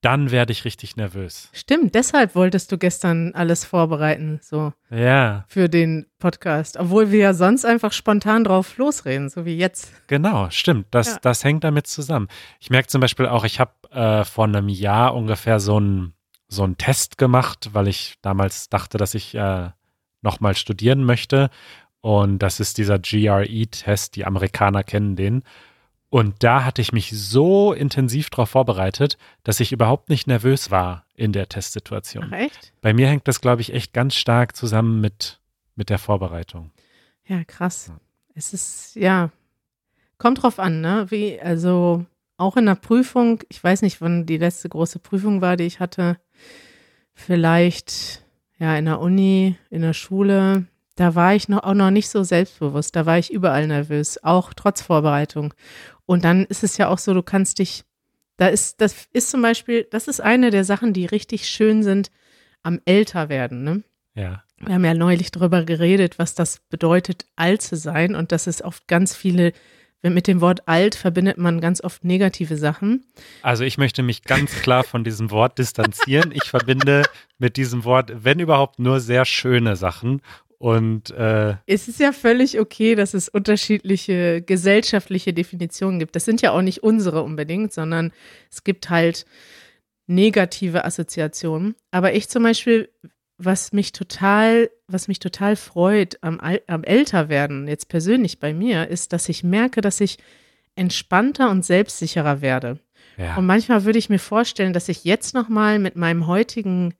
dann 0.00 0.32
werde 0.32 0.50
ich 0.50 0.64
richtig 0.64 0.96
nervös. 0.96 1.48
Stimmt, 1.52 1.94
deshalb 1.94 2.34
wolltest 2.34 2.72
du 2.72 2.76
gestern 2.76 3.34
alles 3.36 3.64
vorbereiten, 3.64 4.40
so 4.42 4.72
Ja, 4.90 5.44
für 5.46 5.68
den 5.68 6.06
Podcast, 6.18 6.76
obwohl 6.78 7.12
wir 7.12 7.20
ja 7.20 7.34
sonst 7.34 7.64
einfach 7.64 7.92
spontan 7.92 8.42
drauf 8.42 8.78
losreden, 8.78 9.28
so 9.28 9.44
wie 9.44 9.56
jetzt. 9.56 9.92
genau, 10.08 10.50
stimmt. 10.50 10.86
Das, 10.90 11.06
Ja. 11.06 11.18
das 11.22 11.44
hängt 11.44 11.62
damit 11.62 11.86
zusammen. 11.86 12.26
Ich 12.58 12.68
merke 12.68 12.88
zum 12.88 13.00
Beispiel 13.00 13.26
auch, 13.26 13.44
ich 13.44 13.60
habe 13.60 13.70
äh, 13.92 14.24
vor 14.24 14.46
einem 14.46 14.68
Jahr 14.68 15.14
ungefähr 15.14 15.60
so 15.60 15.76
einen 15.76 16.14
so 16.52 16.64
einen 16.64 16.76
Test 16.76 17.18
gemacht, 17.18 17.70
weil 17.72 17.88
ich 17.88 18.16
damals 18.22 18.68
dachte, 18.68 18.98
dass 18.98 19.14
ich 19.14 19.34
äh, 19.34 19.70
nochmal 20.20 20.54
studieren 20.54 21.04
möchte. 21.04 21.50
Und 22.00 22.40
das 22.40 22.60
ist 22.60 22.78
dieser 22.78 22.98
GRE-Test, 22.98 24.16
die 24.16 24.24
Amerikaner 24.24 24.82
kennen 24.82 25.16
den. 25.16 25.42
Und 26.10 26.42
da 26.42 26.64
hatte 26.64 26.82
ich 26.82 26.92
mich 26.92 27.10
so 27.18 27.72
intensiv 27.72 28.28
darauf 28.28 28.50
vorbereitet, 28.50 29.16
dass 29.44 29.60
ich 29.60 29.72
überhaupt 29.72 30.10
nicht 30.10 30.26
nervös 30.26 30.70
war 30.70 31.06
in 31.14 31.32
der 31.32 31.48
Testsituation. 31.48 32.28
Ach 32.30 32.36
echt? 32.36 32.72
Bei 32.82 32.92
mir 32.92 33.08
hängt 33.08 33.26
das, 33.28 33.40
glaube 33.40 33.62
ich, 33.62 33.72
echt 33.72 33.94
ganz 33.94 34.14
stark 34.14 34.54
zusammen 34.54 35.00
mit, 35.00 35.40
mit 35.74 35.88
der 35.88 35.98
Vorbereitung. 35.98 36.70
Ja, 37.24 37.44
krass. 37.44 37.86
Ja. 37.88 38.00
Es 38.34 38.52
ist, 38.52 38.94
ja, 38.96 39.30
kommt 40.18 40.42
drauf 40.42 40.58
an, 40.58 40.82
ne? 40.82 41.06
Wie, 41.08 41.40
also 41.40 42.04
auch 42.42 42.56
in 42.56 42.66
der 42.66 42.74
Prüfung, 42.74 43.42
ich 43.48 43.62
weiß 43.62 43.82
nicht, 43.82 44.00
wann 44.00 44.26
die 44.26 44.36
letzte 44.36 44.68
große 44.68 44.98
Prüfung 44.98 45.40
war, 45.40 45.56
die 45.56 45.64
ich 45.64 45.80
hatte. 45.80 46.18
Vielleicht, 47.14 48.24
ja, 48.58 48.76
in 48.76 48.84
der 48.84 49.00
Uni, 49.00 49.56
in 49.70 49.82
der 49.82 49.94
Schule. 49.94 50.66
Da 50.96 51.14
war 51.14 51.34
ich 51.34 51.48
noch, 51.48 51.62
auch 51.62 51.74
noch 51.74 51.90
nicht 51.90 52.10
so 52.10 52.22
selbstbewusst. 52.22 52.94
Da 52.96 53.06
war 53.06 53.18
ich 53.18 53.32
überall 53.32 53.66
nervös, 53.66 54.22
auch 54.22 54.52
trotz 54.52 54.82
Vorbereitung. 54.82 55.54
Und 56.04 56.24
dann 56.24 56.44
ist 56.44 56.64
es 56.64 56.76
ja 56.76 56.88
auch 56.88 56.98
so, 56.98 57.14
du 57.14 57.22
kannst 57.22 57.58
dich, 57.58 57.84
da 58.36 58.48
ist, 58.48 58.80
das 58.80 59.08
ist 59.12 59.30
zum 59.30 59.40
Beispiel, 59.40 59.86
das 59.90 60.08
ist 60.08 60.20
eine 60.20 60.50
der 60.50 60.64
Sachen, 60.64 60.92
die 60.92 61.06
richtig 61.06 61.48
schön 61.48 61.82
sind 61.82 62.10
am 62.62 62.80
Älterwerden, 62.84 63.62
ne? 63.62 63.82
Ja. 64.14 64.42
Wir 64.58 64.74
haben 64.74 64.84
ja 64.84 64.94
neulich 64.94 65.30
darüber 65.30 65.64
geredet, 65.64 66.18
was 66.18 66.34
das 66.34 66.60
bedeutet, 66.68 67.24
alt 67.34 67.62
zu 67.62 67.76
sein 67.76 68.14
und 68.14 68.30
dass 68.30 68.46
es 68.46 68.62
oft 68.62 68.86
ganz 68.86 69.16
viele, 69.16 69.52
mit 70.02 70.26
dem 70.26 70.40
Wort 70.40 70.66
alt 70.66 70.94
verbindet 70.94 71.38
man 71.38 71.60
ganz 71.60 71.80
oft 71.82 72.04
negative 72.04 72.56
Sachen. 72.56 73.04
Also 73.42 73.64
ich 73.64 73.78
möchte 73.78 74.02
mich 74.02 74.24
ganz 74.24 74.50
klar 74.62 74.82
von 74.84 75.04
diesem 75.04 75.30
Wort 75.30 75.58
distanzieren. 75.58 76.32
Ich 76.32 76.44
verbinde 76.44 77.04
mit 77.38 77.56
diesem 77.56 77.84
Wort, 77.84 78.12
wenn 78.24 78.40
überhaupt, 78.40 78.78
nur 78.78 79.00
sehr 79.00 79.24
schöne 79.24 79.76
Sachen. 79.76 80.20
Und 80.58 81.10
äh, 81.10 81.56
Es 81.66 81.88
ist 81.88 81.98
ja 81.98 82.12
völlig 82.12 82.60
okay, 82.60 82.94
dass 82.94 83.14
es 83.14 83.28
unterschiedliche 83.28 84.42
gesellschaftliche 84.42 85.32
Definitionen 85.32 85.98
gibt. 85.98 86.14
Das 86.14 86.24
sind 86.24 86.40
ja 86.40 86.52
auch 86.52 86.62
nicht 86.62 86.84
unsere 86.84 87.22
unbedingt, 87.22 87.72
sondern 87.72 88.12
es 88.48 88.62
gibt 88.62 88.88
halt 88.88 89.26
negative 90.06 90.84
Assoziationen. 90.84 91.74
Aber 91.90 92.14
ich 92.14 92.28
zum 92.28 92.44
Beispiel, 92.44 92.88
was 93.38 93.72
mich 93.72 93.92
total, 93.92 94.70
was 94.86 95.08
mich 95.08 95.18
total 95.18 95.56
freut 95.56 96.18
am, 96.22 96.38
Al- 96.40 96.62
am 96.66 96.84
Älterwerden, 96.84 97.66
jetzt 97.68 97.88
persönlich 97.88 98.38
bei 98.38 98.54
mir, 98.54 98.88
ist, 98.88 99.12
dass 99.12 99.28
ich 99.28 99.42
merke, 99.42 99.80
dass 99.80 100.00
ich 100.00 100.18
entspannter 100.74 101.50
und 101.50 101.64
selbstsicherer 101.64 102.40
werde. 102.40 102.78
ja, 103.16 103.36
Und 103.36 103.46
manchmal 103.46 103.84
würde 103.84 103.98
ich 103.98 104.08
mir 104.08 104.18
vorstellen, 104.18 104.72
dass 104.72 104.88
ich 104.88 105.04
jetzt 105.04 105.34
nochmal 105.34 105.78
mit 105.78 105.96
meinem 105.96 106.26
heutigen 106.26 106.94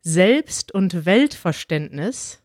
Selbst- 0.00 0.72
und 0.72 1.04
Weltverständnis 1.04 2.42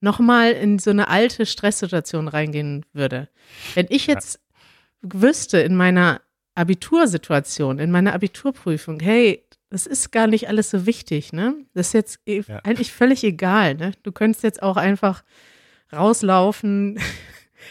nochmal 0.00 0.52
in 0.52 0.78
so 0.78 0.90
eine 0.90 1.08
alte 1.08 1.46
Stresssituation 1.46 2.28
reingehen 2.28 2.84
würde. 2.92 3.28
Wenn 3.74 3.86
ich 3.88 4.06
Ja. 4.06 4.14
jetzt 4.14 4.40
wüsste 5.00 5.58
in 5.58 5.74
meiner 5.74 6.20
Abitursituation, 6.54 7.78
in 7.78 7.90
meiner 7.90 8.12
Abiturprüfung, 8.14 9.00
hey, 9.00 9.44
das 9.70 9.86
ist 9.86 10.10
gar 10.12 10.26
nicht 10.26 10.48
alles 10.48 10.70
so 10.70 10.86
wichtig, 10.86 11.32
ne? 11.32 11.54
Das 11.74 11.88
ist 11.88 11.92
jetzt 11.94 12.20
eh 12.26 12.42
Ja. 12.46 12.60
eigentlich 12.64 12.92
völlig 12.92 13.22
egal, 13.24 13.74
ne? 13.74 13.92
Du 14.02 14.12
könntest 14.12 14.42
jetzt 14.42 14.62
auch 14.62 14.76
einfach 14.76 15.22
rauslaufen. 15.92 16.98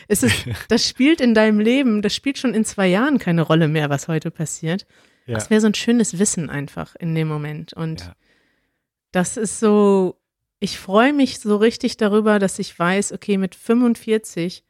Es 0.10 0.22
ist, 0.22 0.46
das 0.68 0.86
spielt 0.86 1.22
in 1.22 1.34
deinem 1.34 1.62
Leben, 1.62 2.02
das 2.02 2.14
spielt 2.14 2.38
schon 2.38 2.54
in 2.54 2.66
zwei 2.66 2.88
Jahren 2.88 3.20
keine 3.20 3.42
Rolle 3.42 3.70
mehr, 3.70 3.90
was 3.90 4.10
heute 4.10 4.32
passiert. 4.32 4.86
ja. 5.28 5.36
Das 5.36 5.50
wäre 5.50 5.62
so 5.62 5.68
ein 5.68 5.74
schönes 5.76 6.20
Wissen 6.20 6.50
einfach 6.50 6.96
in 6.98 7.16
dem 7.16 7.30
Moment. 7.30 7.72
Und 7.72 8.02
Ja. 8.02 8.16
das 9.14 9.38
ist 9.38 9.62
so, 9.62 10.20
ich 10.60 10.78
freue 10.78 11.14
mich 11.14 11.40
so 11.40 11.56
richtig 11.56 11.96
darüber, 11.96 12.38
dass 12.38 12.60
ich 12.60 12.78
weiß, 12.78 13.14
okay, 13.14 13.38
mit 13.38 13.56
45 13.56 14.66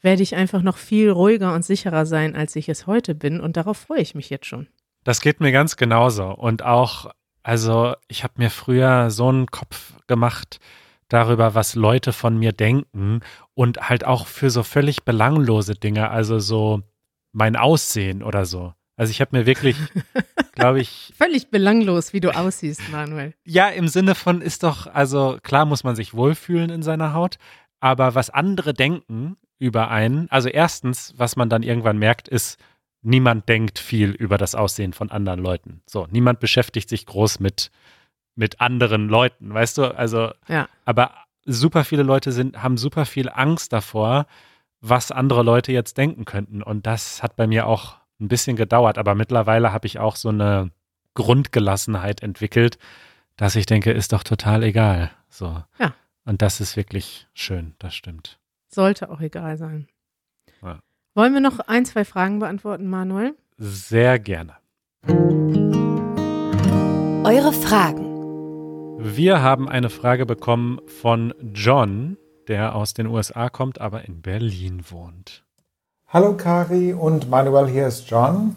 werde 0.00 0.22
ich 0.22 0.36
einfach 0.36 0.62
noch 0.62 0.78
viel 0.78 1.10
ruhiger 1.10 1.54
und 1.54 1.66
sicherer 1.66 2.06
sein, 2.06 2.34
als 2.34 2.56
ich 2.56 2.70
es 2.70 2.86
heute 2.86 3.14
bin. 3.14 3.40
Und 3.40 3.58
darauf 3.58 3.76
freue 3.76 4.00
ich 4.00 4.14
mich 4.14 4.30
jetzt 4.30 4.46
schon. 4.46 4.68
Das 5.04 5.20
geht 5.20 5.40
mir 5.40 5.52
ganz 5.52 5.76
genauso. 5.76 6.30
Und 6.30 6.62
auch, 6.62 7.10
also 7.42 7.94
ich 8.08 8.22
habe 8.24 8.34
mir 8.36 8.50
früher 8.50 9.10
so 9.10 9.28
einen 9.28 9.46
Kopf 9.46 9.94
gemacht 10.06 10.58
darüber, 11.08 11.54
was 11.54 11.74
Leute 11.74 12.12
von 12.12 12.38
mir 12.38 12.52
denken 12.52 13.20
und 13.54 13.88
halt 13.88 14.04
auch 14.04 14.26
für 14.26 14.50
so 14.50 14.62
völlig 14.62 15.04
belanglose 15.04 15.74
Dinge, 15.74 16.10
also 16.10 16.38
so 16.38 16.82
mein 17.32 17.56
Aussehen 17.56 18.22
oder 18.22 18.46
so. 18.46 18.72
Also 18.96 19.10
ich 19.10 19.20
habe 19.20 19.36
mir 19.36 19.46
wirklich, 19.46 19.76
glaube 20.52 20.80
ich, 20.80 21.12
Völlig 21.16 21.50
belanglos, 21.50 22.12
wie 22.12 22.20
du 22.20 22.34
aussiehst, 22.34 22.90
Manuel. 22.90 23.34
ja, 23.44 23.68
im 23.68 23.88
Sinne 23.88 24.14
von 24.14 24.40
ist 24.40 24.62
doch, 24.62 24.86
also 24.86 25.38
klar 25.42 25.64
muss 25.64 25.84
man 25.84 25.96
sich 25.96 26.14
wohlfühlen 26.14 26.70
in 26.70 26.82
seiner 26.82 27.12
Haut, 27.12 27.36
aber 27.80 28.14
was 28.14 28.30
andere 28.30 28.74
denken 28.74 29.36
über 29.58 29.90
einen, 29.90 30.30
also 30.30 30.48
erstens, 30.48 31.14
was 31.16 31.36
man 31.36 31.48
dann 31.48 31.62
irgendwann 31.62 31.98
merkt, 31.98 32.28
ist, 32.28 32.58
niemand 33.02 33.48
denkt 33.48 33.78
viel 33.78 34.10
über 34.10 34.38
das 34.38 34.54
Aussehen 34.54 34.92
von 34.92 35.10
anderen 35.10 35.40
Leuten. 35.40 35.82
So, 35.86 36.06
niemand 36.10 36.40
beschäftigt 36.40 36.88
sich 36.88 37.06
groß 37.06 37.40
mit, 37.40 37.70
mit 38.34 38.60
anderen 38.60 39.08
Leuten, 39.08 39.52
weißt 39.52 39.78
du? 39.78 39.96
Also, 39.96 40.32
Ja. 40.48 40.68
aber 40.84 41.12
super 41.44 41.84
viele 41.84 42.02
Leute 42.04 42.32
sind, 42.32 42.62
haben 42.62 42.76
super 42.76 43.04
viel 43.04 43.28
Angst 43.28 43.72
davor, 43.72 44.26
was 44.80 45.10
andere 45.10 45.42
Leute 45.42 45.72
jetzt 45.72 45.98
denken 45.98 46.24
könnten. 46.24 46.62
Und 46.62 46.86
das 46.86 47.22
hat 47.22 47.36
bei 47.36 47.46
mir 47.46 47.66
auch 47.66 47.96
ein 48.20 48.28
bisschen 48.28 48.56
gedauert, 48.56 48.98
aber 48.98 49.14
mittlerweile 49.14 49.72
habe 49.72 49.86
ich 49.86 49.98
auch 49.98 50.16
so 50.16 50.28
eine 50.28 50.70
Grundgelassenheit 51.14 52.22
entwickelt, 52.22 52.78
dass 53.36 53.56
ich 53.56 53.66
denke, 53.66 53.92
ist 53.92 54.12
doch 54.12 54.22
total 54.22 54.62
egal. 54.62 55.10
So. 55.28 55.62
Ja. 55.78 55.94
Und 56.24 56.42
das 56.42 56.60
ist 56.60 56.76
wirklich 56.76 57.26
schön, 57.34 57.74
das 57.78 57.94
stimmt. 57.94 58.38
Sollte 58.68 59.10
auch 59.10 59.20
egal 59.20 59.56
sein. 59.56 59.88
Wollen 61.14 61.34
wir 61.34 61.42
noch 61.42 61.60
ein, 61.60 61.84
zwei 61.84 62.06
Fragen 62.06 62.38
beantworten, 62.38 62.88
Manuel? 62.88 63.34
Sehr 63.58 64.18
gerne. 64.18 64.54
Eure 67.24 67.52
Fragen. 67.52 68.96
Wir 68.98 69.42
haben 69.42 69.68
eine 69.68 69.90
Frage 69.90 70.24
bekommen 70.24 70.80
von 70.86 71.34
John, 71.52 72.16
der 72.48 72.74
aus 72.74 72.94
den 72.94 73.08
USA 73.08 73.50
kommt, 73.50 73.78
aber 73.78 74.06
in 74.06 74.22
Berlin 74.22 74.84
wohnt. 74.88 75.44
Hallo 76.08 76.34
Kari 76.34 76.94
und 76.94 77.28
Manuel, 77.28 77.68
hier 77.68 77.88
ist 77.88 78.08
John. 78.08 78.56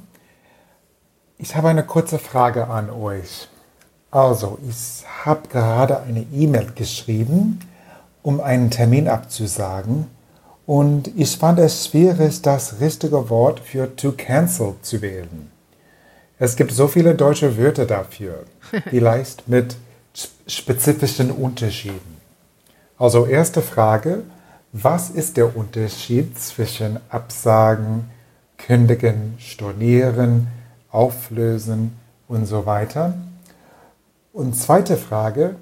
Ich 1.37 1.57
habe 1.57 1.67
eine 1.67 1.83
kurze 1.83 2.19
Frage 2.19 2.69
an 2.69 2.89
euch. 2.89 3.49
Also, 4.11 4.59
ich 4.65 5.03
habe 5.25 5.49
gerade 5.49 6.03
eine 6.03 6.21
E-Mail 6.31 6.71
geschrieben, 6.73 7.59
um 8.23 8.39
einen 8.39 8.71
Termin 8.71 9.09
abzusagen. 9.09 10.14
Und 10.65 11.11
ich 11.15 11.37
fand 11.37 11.59
es 11.59 11.85
schwierig, 11.85 12.41
das 12.41 12.79
richtige 12.79 13.29
Wort 13.29 13.59
für 13.59 13.95
to 13.95 14.11
cancel 14.11 14.75
zu 14.81 15.01
wählen. 15.01 15.51
Es 16.39 16.55
gibt 16.55 16.71
so 16.71 16.87
viele 16.87 17.15
deutsche 17.15 17.57
Wörter 17.57 17.85
dafür, 17.85 18.43
vielleicht 18.89 19.47
mit 19.47 19.75
spezifischen 20.47 21.31
Unterschieden. 21.31 22.17
Also 22.97 23.25
erste 23.25 23.61
Frage, 23.61 24.23
was 24.71 25.09
ist 25.09 25.37
der 25.37 25.55
Unterschied 25.55 26.37
zwischen 26.37 26.99
Absagen, 27.09 28.09
Kündigen, 28.57 29.35
Stornieren, 29.37 30.47
Auflösen 30.91 31.93
und 32.27 32.45
so 32.45 32.65
weiter? 32.65 33.13
Und 34.33 34.55
zweite 34.55 34.97
Frage, 34.97 35.55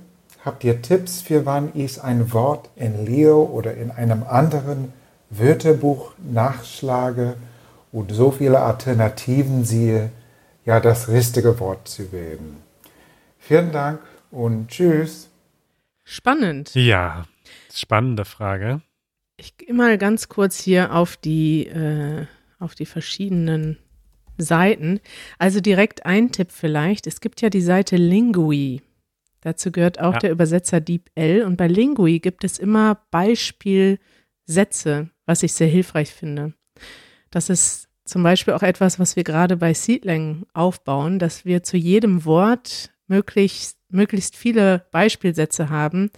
habt 0.44 0.64
ihr 0.64 0.82
Tipps 0.82 1.22
für 1.22 1.46
wann 1.46 1.72
ich 1.74 2.02
ein 2.04 2.34
Wort 2.34 2.70
in 2.76 3.06
Leo 3.06 3.44
oder 3.44 3.76
in 3.76 3.92
einem 3.92 4.24
anderen 4.24 4.94
Wörterbuch 5.30 6.14
nachschlage 6.18 7.36
und 7.92 8.12
so 8.12 8.32
viele 8.32 8.60
Alternativen 8.60 9.64
sehe, 9.64 10.10
ja 10.66 10.80
das 10.80 11.08
richtige 11.10 11.60
Wort 11.60 11.88
zu 11.88 12.12
wählen? 12.12 12.58
Vielen 13.40 13.72
Dank 13.72 14.00
und 14.32 14.70
tschüss. 14.70 15.30
Spannend. 16.04 16.72
Ja, 16.76 17.26
spannende 17.74 18.26
Frage. 18.26 18.82
Ich 19.38 19.58
gehe 19.58 19.74
mal 19.74 19.98
ganz 19.98 20.30
kurz 20.30 20.60
hier 20.60 20.94
auf 20.94 21.18
die, 21.18 21.68
äh, 21.68 22.26
auf 22.60 22.76
die 22.76 22.86
verschiedenen 22.86 23.78
Seiten. 24.38 25.00
Also 25.40 25.60
direkt 25.60 26.06
ein 26.06 26.32
Tipp 26.32 26.52
vielleicht. 26.52 27.08
Es 27.08 27.22
gibt 27.22 27.42
ja 27.42 27.50
die 27.50 27.62
Seite 27.62 27.98
Lingui. 27.98 28.82
Dazu 29.44 29.72
gehört 29.74 30.00
auch 30.00 30.14
ja. 30.14 30.20
der 30.20 30.32
Übersetzer 30.32 30.80
DeepL. 30.80 31.44
Und 31.44 31.58
bei 31.58 31.68
Lingui 31.68 32.20
gibt 32.20 32.46
es 32.46 32.60
immer 32.60 33.02
Beispielsätze, 33.12 35.10
was 35.26 35.44
ich 35.44 35.52
sehr 35.52 35.68
hilfreich 35.68 36.14
finde. 36.14 36.54
Das 37.30 37.50
ist 37.50 37.90
zum 38.06 38.24
Beispiel 38.24 38.54
auch 38.54 38.64
etwas, 38.64 39.00
was 39.00 39.18
wir 39.18 39.26
gerade 39.26 39.58
bei 39.58 39.74
Seedling 39.74 40.46
aufbauen, 40.54 41.20
dass 41.20 41.44
wir 41.44 41.62
zu 41.62 41.76
jedem 41.76 42.24
Wort 42.24 42.94
möglichst, 43.08 43.78
möglichst 43.90 44.38
viele 44.38 44.86
Beispielsätze 44.92 45.70
haben, 45.70 46.10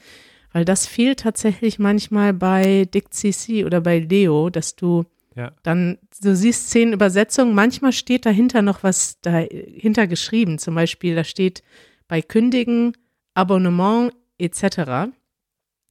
weil 0.53 0.63
das 0.63 0.85
fehlt 0.85 1.21
tatsächlich 1.21 1.79
manchmal 1.79 2.31
bei 2.31 2.85
DictCC 2.85 3.65
oder 3.65 3.81
bei 3.81 3.99
Leo, 3.99 4.51
dass 4.51 4.75
du 4.75 5.05
ja. 5.35 5.51
dann, 5.63 5.97
du 6.21 6.35
siehst 6.35 6.69
zehn 6.69 6.93
Übersetzungen, 6.93 7.55
manchmal 7.55 7.91
steht 7.91 8.27
dahinter 8.27 8.61
noch 8.61 8.83
was 8.83 9.19
dahinter 9.21 10.05
geschrieben, 10.05 10.59
zum 10.59 10.75
Beispiel 10.75 11.15
da 11.15 11.23
steht 11.23 11.63
bei 12.07 12.21
Kündigen, 12.21 12.93
Abonnement 13.35 14.11
etc. 14.39 15.11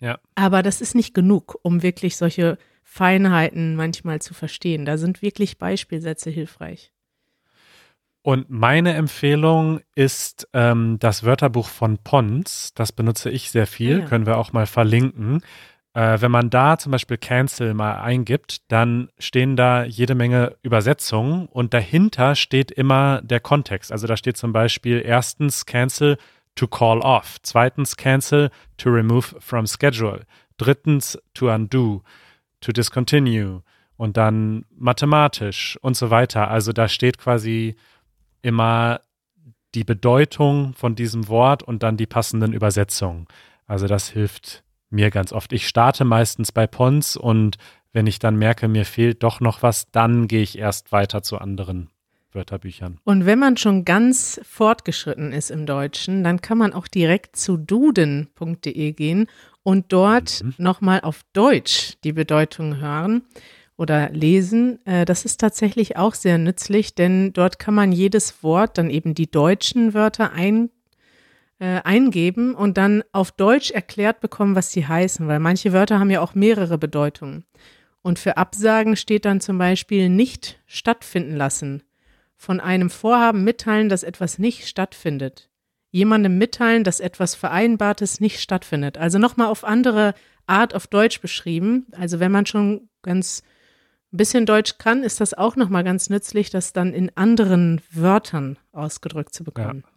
Ja. 0.01 0.19
Aber 0.35 0.63
das 0.63 0.81
ist 0.81 0.95
nicht 0.95 1.15
genug, 1.15 1.57
um 1.63 1.83
wirklich 1.83 2.17
solche 2.17 2.59
Feinheiten 2.83 3.77
manchmal 3.77 4.21
zu 4.21 4.35
verstehen. 4.35 4.85
Da 4.85 4.99
sind 4.99 5.23
wirklich 5.23 5.59
Beispielsätze 5.59 6.31
hilfreich. 6.31 6.93
Und 8.23 8.49
meine 8.49 8.95
Empfehlung 8.95 9.81
ist 9.95 10.49
ähm, 10.55 10.99
das 10.99 11.25
Wörterbuch 11.25 11.69
von 11.69 11.99
Pons. 11.99 12.73
Das 12.75 12.91
benutze 12.91 13.31
ich 13.31 13.51
sehr 13.51 13.67
viel, 13.67 14.01
ja. 14.01 14.05
können 14.07 14.25
wir 14.25 14.39
auch 14.39 14.53
mal 14.53 14.67
verlinken. 14.67 15.43
Äh, 15.93 16.21
wenn 16.21 16.31
man 16.31 16.51
da 16.51 16.79
zum 16.79 16.93
Beispiel 16.93 17.19
Cancel 17.19 17.75
mal 17.75 17.97
eingibt, 18.01 18.71
dann 18.73 19.11
stehen 19.19 19.57
da 19.57 19.85
jede 19.85 20.15
Menge 20.15 20.57
Übersetzungen 20.63 21.47
und 21.47 21.75
dahinter 21.75 22.35
steht 22.35 22.71
immer 22.71 23.21
der 23.23 23.41
Kontext. 23.41 23.93
Also 23.93 24.07
da 24.07 24.17
steht 24.17 24.39
zum 24.39 24.53
Beispiel 24.53 25.03
erstens 25.05 25.67
Cancel 25.67 26.17
to 26.55 26.67
call 26.67 27.01
off, 27.01 27.39
zweitens 27.43 27.97
Cancel 27.97 28.51
to 28.77 28.91
remove 28.91 29.35
from 29.41 29.67
schedule, 29.67 30.21
drittens 30.57 31.19
to 31.35 31.51
undo, 31.51 32.03
to 32.61 32.73
discontinue 32.73 33.63
und 33.97 34.17
dann 34.17 34.65
mathematisch 34.77 35.79
und 35.83 35.97
so 35.97 36.11
weiter. 36.11 36.49
Also 36.49 36.73
da 36.73 36.89
steht 36.89 37.19
quasi 37.19 37.77
immer 38.43 39.01
die 39.75 39.85
Bedeutung 39.85 40.75
von 40.75 40.95
diesem 40.95 41.29
Wort 41.29 41.63
und 41.63 41.83
dann 41.83 41.97
die 41.97 42.07
passenden 42.07 42.53
Übersetzungen. 42.53 43.27
Also 43.67 43.87
das 43.87 44.09
hilft 44.09 44.63
mir 44.91 45.11
ganz 45.11 45.33
oft. 45.33 45.53
Ich 45.53 45.67
starte 45.67 46.05
meistens 46.05 46.53
bei 46.53 46.67
Pons 46.67 47.17
und 47.17 47.57
wenn 47.93 48.07
ich 48.07 48.19
dann 48.19 48.37
merke, 48.37 48.69
mir 48.69 48.85
fehlt 48.85 49.23
doch 49.23 49.41
noch 49.41 49.63
was, 49.63 49.91
dann 49.91 50.29
gehe 50.29 50.43
ich 50.43 50.59
erst 50.59 50.93
weiter 50.93 51.23
zu 51.23 51.39
anderen 51.39 51.91
Wörterbüchern. 52.35 52.99
Und 53.05 53.27
wenn 53.27 53.39
man 53.39 53.57
schon 53.57 53.85
ganz 53.85 54.41
fortgeschritten 54.45 55.33
ist 55.33 55.51
im 55.51 55.67
Deutschen, 55.67 56.25
dann 56.25 56.41
kann 56.41 56.59
man 56.59 56.73
auch 56.73 56.89
direkt 56.89 57.37
zu 57.37 57.57
duden.de 57.57 58.93
gehen 58.93 59.27
und 59.63 59.93
dort 59.93 60.43
mhm. 60.43 60.55
nochmal 60.59 61.01
auf 61.01 61.23
Deutsch 61.33 61.95
die 62.05 62.13
Bedeutung 62.13 62.81
hören 62.81 63.23
oder 63.77 64.11
lesen. 64.11 64.85
Äh, 64.87 65.05
das 65.05 65.25
ist 65.25 65.41
tatsächlich 65.41 65.97
auch 65.97 66.15
sehr 66.15 66.39
nützlich, 66.39 66.95
denn 66.95 67.33
dort 67.33 67.59
kann 67.59 67.75
man 67.75 67.93
jedes 67.93 68.43
Wort, 68.43 68.79
dann 68.79 68.91
eben 68.91 69.15
die 69.15 69.31
deutschen 69.31 69.95
Wörter 69.95 70.33
ein, 70.33 70.71
äh, 71.59 71.81
eingeben 71.83 72.55
und 72.55 72.77
dann 72.77 73.03
auf 73.13 73.33
Deutsch 73.33 73.71
erklärt 73.71 74.21
bekommen, 74.21 74.55
was 74.55 74.71
sie 74.71 74.87
heißen, 74.87 75.27
weil 75.27 75.41
manche 75.41 75.73
Wörter 75.73 75.99
haben 75.99 76.11
ja 76.11 76.21
auch 76.21 76.35
mehrere 76.35 76.79
Bedeutungen. 76.79 77.45
Und 78.03 78.19
für 78.19 78.37
Absagen 78.37 78.97
steht 78.97 79.25
dann 79.25 79.41
zum 79.41 79.57
Beispiel 79.57 80.11
nicht 80.11 80.61
stattfinden 80.67 81.37
lassen. 81.37 81.83
Von 82.37 82.61
einem 82.61 82.91
Vorhaben 82.91 83.45
mitteilen, 83.45 83.89
dass 83.89 84.03
etwas 84.03 84.39
nicht 84.39 84.67
stattfindet. 84.67 85.51
Jemandem 85.91 86.39
mitteilen, 86.39 86.85
dass 86.85 87.01
etwas 87.01 87.35
Vereinbartes 87.35 88.21
nicht 88.21 88.41
stattfindet. 88.41 88.99
Also 88.99 89.19
nochmal 89.19 89.47
auf 89.47 89.65
andere 89.65 90.15
Art 90.47 90.75
auf 90.75 90.87
Deutsch 90.87 91.21
beschrieben. 91.21 91.87
Also 91.93 92.21
wenn 92.21 92.33
man 92.33 92.47
schon 92.47 92.89
ganz 93.03 93.43
ein 94.13 94.17
bisschen 94.17 94.47
Deutsch 94.47 94.79
kann, 94.79 95.03
ist 95.03 95.21
das 95.21 95.35
auch 95.35 95.57
nochmal 95.57 95.85
ganz 95.85 96.11
nützlich, 96.11 96.51
das 96.51 96.73
dann 96.73 96.93
in 96.93 97.11
anderen 97.17 97.81
Wörtern 97.91 98.59
ausgedrückt 98.73 99.35
zu 99.35 99.45
bekommen. 99.45 99.85
Ja. 99.85 99.91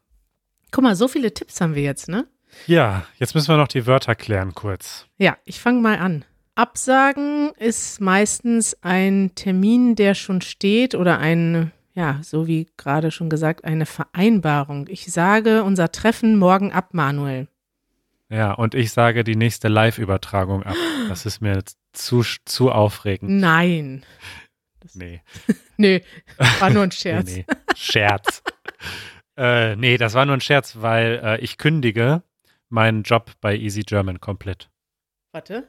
Guck 0.72 0.84
mal, 0.84 0.96
so 0.96 1.08
viele 1.08 1.34
Tipps 1.34 1.62
haben 1.62 1.76
wir 1.76 1.84
jetzt, 1.84 2.10
ne? 2.10 2.28
Ja, 2.66 3.06
jetzt 3.18 3.36
müssen 3.36 3.50
wir 3.50 3.58
noch 3.58 3.68
die 3.68 3.86
Wörter 3.86 4.16
klären 4.16 4.54
kurz. 4.54 5.06
Ja, 5.18 5.38
ich 5.46 5.60
fange 5.60 5.82
mal 5.82 6.00
an. 6.00 6.26
Absagen 6.56 7.52
ist 7.60 8.02
meistens 8.02 8.76
ein 8.82 9.32
Termin, 9.36 9.96
der 9.96 10.16
schon 10.16 10.42
steht 10.42 10.96
oder 10.96 11.20
ein, 11.20 11.72
ja, 11.98 12.20
so 12.22 12.46
wie 12.46 12.68
gerade 12.78 13.10
schon 13.10 13.28
gesagt, 13.28 13.66
eine 13.66 13.88
Vereinbarung. 13.88 14.86
Ich 14.88 15.12
sage 15.12 15.64
unser 15.64 15.92
Treffen 15.92 16.38
morgen 16.38 16.72
ab, 16.72 16.94
Manuel. 16.94 17.48
Ja, 18.30 18.54
und 18.54 18.76
ich 18.76 18.92
sage 18.92 19.24
die 19.24 19.36
nächste 19.36 19.68
Live-Übertragung 19.68 20.62
ab. 20.62 20.76
Das 21.10 21.26
ist 21.26 21.42
mir 21.42 21.64
zu, 21.94 22.22
zu 22.46 22.72
aufregend. 22.72 23.32
Nein. 23.32 24.06
Das, 24.80 24.94
nee. 24.94 25.24
nee, 25.78 26.04
war 26.60 26.70
nur 26.70 26.84
ein 26.84 26.92
Scherz. 26.92 27.36
nee, 27.36 27.46
nee. 27.48 27.56
Scherz. 27.76 28.44
äh, 29.36 29.76
nee, 29.76 29.98
das 29.98 30.14
war 30.14 30.28
nur 30.28 30.38
ein 30.38 30.42
Scherz, 30.42 30.80
weil 30.80 31.20
äh, 31.24 31.40
ich 31.40 31.58
kündige 31.58 32.22
meinen 32.70 33.02
Job 33.02 33.32
bei 33.42 33.58
Easy 33.58 33.82
German 33.82 34.20
komplett. 34.20 34.70
Warte. 35.32 35.68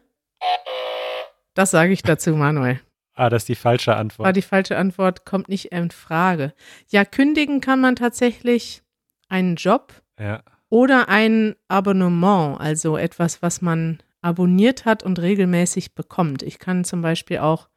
Das 1.54 1.70
sage 1.70 1.94
ich 1.94 2.02
dazu, 2.02 2.36
Manuel. 2.36 2.80
Ah, 3.18 3.28
das 3.28 3.42
ist 3.42 3.48
die 3.48 3.54
falsche 3.54 3.96
Antwort. 3.96 4.26
War 4.26 4.32
die 4.32 4.42
falsche 4.42 4.76
Antwort, 4.76 5.24
kommt 5.24 5.48
nicht 5.48 5.72
in 5.72 5.90
Frage. 5.90 6.54
Ja, 6.88 7.04
kündigen 7.04 7.60
kann 7.60 7.80
man 7.80 7.96
tatsächlich 7.96 8.82
einen 9.28 9.56
Job. 9.56 10.02
Ja 10.18 10.42
oder 10.70 11.08
ein 11.08 11.54
Abonnement, 11.68 12.60
also 12.60 12.96
etwas, 12.96 13.42
was 13.42 13.62
man 13.62 13.98
abonniert 14.20 14.84
hat 14.84 15.02
und 15.02 15.18
regelmäßig 15.18 15.94
bekommt. 15.94 16.42
Ich 16.42 16.58
kann 16.58 16.84
zum 16.84 17.02
Beispiel 17.02 17.38
auch 17.38 17.68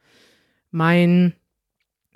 mein, 0.72 1.34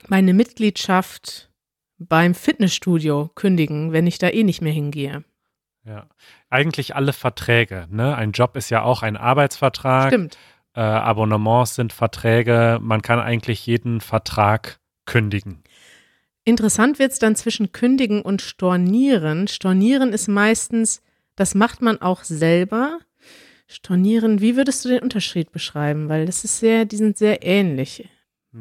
meine 0.07 0.33
Mitgliedschaft 0.33 1.49
beim 1.97 2.33
Fitnessstudio 2.33 3.29
kündigen, 3.35 3.93
wenn 3.93 4.07
ich 4.07 4.17
da 4.17 4.29
eh 4.29 4.43
nicht 4.43 4.61
mehr 4.61 4.73
hingehe. 4.73 5.23
Ja, 5.85 6.07
eigentlich 6.49 6.95
alle 6.95 7.13
Verträge. 7.13 7.87
Ne? 7.91 8.15
Ein 8.15 8.31
Job 8.31 8.57
ist 8.57 8.69
ja 8.69 8.81
auch 8.81 9.03
ein 9.03 9.15
Arbeitsvertrag. 9.15 10.07
Stimmt. 10.07 10.37
Äh, 10.75 10.81
Abonnements 10.81 11.75
sind 11.75 11.93
Verträge. 11.93 12.79
Man 12.81 13.01
kann 13.01 13.19
eigentlich 13.19 13.65
jeden 13.65 14.01
Vertrag 14.01 14.79
kündigen. 15.05 15.63
Interessant 16.43 16.99
wird 16.99 17.11
es 17.11 17.19
dann 17.19 17.35
zwischen 17.35 17.71
Kündigen 17.71 18.21
und 18.21 18.41
Stornieren. 18.41 19.47
Stornieren 19.47 20.13
ist 20.13 20.27
meistens, 20.27 21.01
das 21.35 21.55
macht 21.55 21.81
man 21.81 22.01
auch 22.01 22.23
selber. 22.23 22.99
Stornieren, 23.67 24.41
wie 24.41 24.55
würdest 24.55 24.85
du 24.85 24.89
den 24.89 24.99
Unterschied 24.99 25.51
beschreiben? 25.51 26.07
Weil 26.07 26.27
das 26.27 26.43
ist 26.43 26.59
sehr, 26.59 26.85
die 26.85 26.97
sind 26.97 27.17
sehr 27.17 27.43
ähnlich. 27.43 28.07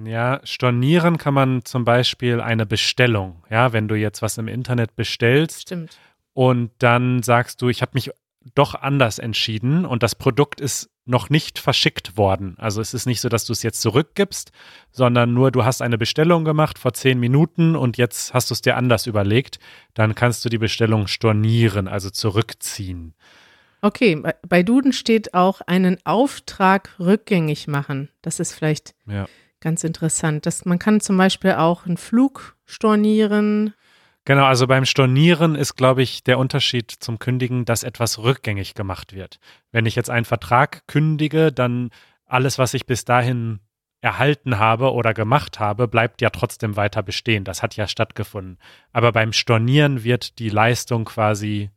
Ja, 0.05 0.41
stornieren 0.45 1.19
kann 1.19 1.35
man 1.35 1.65
zum 1.65 1.85
Beispiel 1.85 2.41
eine 2.41 2.67
Bestellung. 2.67 3.45
Ja, 3.51 3.73
wenn 3.73 3.87
du 3.87 3.95
jetzt 3.95 4.23
was 4.23 4.39
im 4.39 4.49
Internet 4.49 4.97
bestellst 4.97 5.63
Stimmt. 5.63 5.99
und 6.33 6.71
dann 6.79 7.23
sagst 7.23 7.63
du, 7.63 7.69
ich 7.69 7.81
habe 7.83 7.93
mich 7.95 8.11
doch 8.55 8.75
anders 8.75 9.19
entschieden 9.19 9.85
und 9.87 10.03
das 10.03 10.15
Produkt 10.15 10.61
ist 10.61 10.91
noch 11.07 11.29
nicht 11.31 11.59
verschickt 11.59 12.17
worden. 12.17 12.55
Also 12.59 12.81
es 12.81 12.95
ist 12.95 13.05
nicht 13.07 13.21
so, 13.21 13.29
dass 13.29 13.45
du 13.45 13.53
es 13.53 13.63
jetzt 13.63 13.81
zurückgibst, 13.81 14.53
sondern 14.91 15.35
nur 15.35 15.51
du 15.51 15.65
hast 15.65 15.83
eine 15.83 15.99
Bestellung 15.99 16.45
gemacht 16.45 16.79
vor 16.79 16.93
zehn 16.95 17.21
Minuten 17.21 17.77
und 17.77 17.97
jetzt 17.99 18.33
hast 18.35 18.51
du 18.51 18.55
es 18.55 18.63
dir 18.63 18.77
anders 18.77 19.07
überlegt. 19.07 19.59
Dann 19.95 20.15
kannst 20.15 20.45
du 20.45 20.49
die 20.49 20.59
Bestellung 20.59 21.07
stornieren, 21.07 21.89
also 21.89 22.09
zurückziehen. 22.11 23.15
Okay, 23.83 24.23
bei- 24.49 24.63
Duden 24.63 24.95
steht 24.95 25.35
auch 25.35 25.61
einen 25.61 25.99
Auftrag 26.07 26.95
rückgängig 26.99 27.67
machen. 27.67 28.09
Das 28.23 28.41
ist 28.41 28.53
vielleicht 28.55 28.95
Ja. 29.07 29.27
ganz 29.61 29.85
interessant. 29.85 30.47
Das, 30.47 30.65
man 30.65 30.79
kann 30.79 31.01
zum 31.01 31.19
Beispiel 31.19 31.53
auch 31.53 31.85
einen 31.85 31.99
Flug 31.99 32.57
stornieren. 32.65 33.75
Genau, 34.25 34.45
also 34.47 34.67
beim 34.67 34.87
Stornieren 34.87 35.55
ist, 35.55 35.77
glaube 35.77 36.03
ich, 36.03 36.25
der 36.25 36.39
Unterschied 36.39 36.91
zum 36.91 37.19
Kündigen, 37.19 37.65
dass 37.67 37.83
etwas 37.83 38.19
rückgängig 38.19 38.75
gemacht 38.75 39.13
wird. 39.13 39.39
Wenn 39.71 39.85
ich 39.85 39.97
jetzt 39.97 40.09
einen 40.09 40.25
Vertrag 40.25 40.87
kündige, 40.87 41.53
dann 41.53 41.91
alles, 42.25 42.59
was 42.59 42.73
ich 42.73 42.87
bis 42.87 43.05
dahin 43.05 43.61
erhalten 44.01 44.59
habe 44.59 44.93
oder 44.93 45.15
gemacht 45.15 45.61
habe, 45.61 45.89
bleibt 45.89 46.21
ja 46.21 46.31
trotzdem 46.31 46.77
weiter 46.77 47.03
bestehen. 47.03 47.45
Das 47.45 47.63
hat 47.63 47.77
ja 47.77 47.87
stattgefunden. 47.87 48.59
Aber 48.93 49.13
beim 49.13 49.33
Stornieren 49.33 50.05
wird 50.05 50.39
die 50.39 50.51
Leistung 50.51 51.07
quasi 51.07 51.71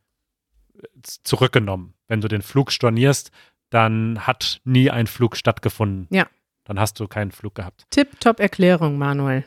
äh, 0.77 0.81
zurückgenommen. 1.01 1.93
Wenn 2.07 2.21
du 2.21 2.27
den 2.27 2.41
Flug 2.41 2.71
stornierst, 2.71 3.31
dann 3.69 4.27
hat 4.27 4.61
nie 4.65 4.89
ein 4.89 5.07
Flug 5.07 5.35
stattgefunden. 5.37 6.07
Ja. 6.09 6.27
Dann 6.65 6.79
hast 6.79 6.99
du 6.99 7.07
keinen 7.07 7.31
Flug 7.31 7.55
gehabt. 7.55 7.85
Tipp-Top 7.91 8.41
Erklärung, 8.41 8.97
Manuel. 8.97 9.45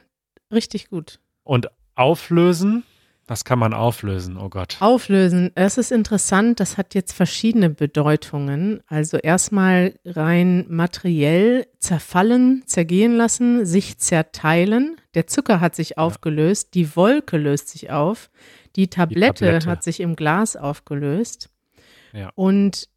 Richtig 0.50 0.88
gut. 0.88 1.20
Und 1.42 1.70
auflösen, 2.00 2.84
was 3.26 3.44
kann 3.44 3.60
man 3.60 3.74
auflösen? 3.74 4.36
Oh 4.36 4.48
Gott. 4.48 4.78
Auflösen, 4.80 5.52
das 5.54 5.78
ist 5.78 5.92
interessant, 5.92 6.58
das 6.58 6.76
hat 6.76 6.96
jetzt 6.96 7.12
verschiedene 7.12 7.70
Bedeutungen. 7.70 8.82
Also 8.88 9.18
erstmal 9.18 9.94
rein 10.04 10.66
materiell 10.68 11.68
zerfallen, 11.78 12.64
zergehen 12.66 13.16
lassen, 13.16 13.64
sich 13.66 13.98
zerteilen. 13.98 14.96
Der 15.14 15.28
Zucker 15.28 15.60
hat 15.60 15.76
sich 15.76 15.96
aufgelöst, 15.96 16.74
die 16.74 16.96
Wolke 16.96 17.36
löst 17.36 17.68
sich 17.68 17.92
auf, 17.92 18.30
die 18.74 18.88
Tablette, 18.88 19.44
Tablette. 19.44 19.70
hat 19.70 19.84
sich 19.84 20.00
im 20.00 20.16
Glas 20.16 20.56
aufgelöst. 20.56 21.50
Ja. 22.12 22.32
Und 22.34 22.88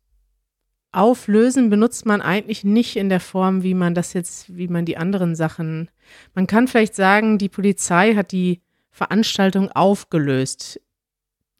auflösen 0.91 1.69
benutzt 1.69 2.07
man 2.07 2.21
eigentlich 2.21 2.63
nicht 2.63 2.95
in 2.95 3.09
der 3.09 3.19
Form, 3.19 3.61
wie 3.61 3.75
man 3.75 3.93
das 3.93 4.13
jetzt, 4.13 4.55
wie 4.55 4.67
man 4.67 4.85
die 4.85 4.97
anderen 4.97 5.35
Sachen. 5.35 5.91
Man 6.33 6.47
kann 6.47 6.67
vielleicht 6.67 6.95
sagen, 6.95 7.37
die 7.37 7.49
Polizei 7.49 8.15
hat 8.15 8.31
die 8.31 8.63
Veranstaltung 8.93 9.71
aufgelöst. 9.71 10.79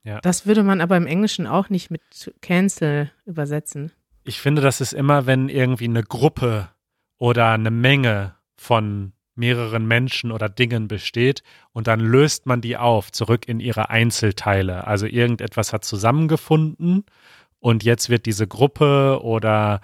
Ja. 0.03 0.21
Das 0.21 0.45
würde 0.45 0.63
man 0.63 0.79
aber 0.81 0.95
im 0.95 1.07
Englischen 1.07 1.47
auch 1.47 1.69
nicht 1.69 1.89
mit 1.89 2.01
cancel 2.41 3.11
übersetzen. 3.25 3.91
Ich 4.23 4.39
finde, 4.39 4.61
das 4.61 4.79
ist 4.79 4.93
immer, 4.93 5.25
wenn 5.25 5.49
irgendwie 5.49 5.85
eine 5.85 6.03
Gruppe 6.03 6.69
oder 7.17 7.49
eine 7.49 7.71
Menge 7.71 8.35
von 8.55 9.13
mehreren 9.35 9.87
Menschen 9.87 10.31
oder 10.31 10.47
Dingen 10.47 10.87
besteht 10.87 11.41
und 11.71 11.87
dann 11.87 11.99
löst 11.99 12.45
man 12.45 12.61
die 12.61 12.77
auf, 12.77 13.11
zurück 13.11 13.47
in 13.47 13.59
ihre 13.59 13.89
Einzelteile. 13.89 14.85
Also 14.85 15.07
irgendetwas 15.07 15.73
hat 15.73 15.83
zusammengefunden 15.83 17.03
und 17.59 17.83
jetzt 17.83 18.09
wird 18.09 18.27
diese 18.27 18.45
Gruppe 18.47 19.19
oder 19.23 19.81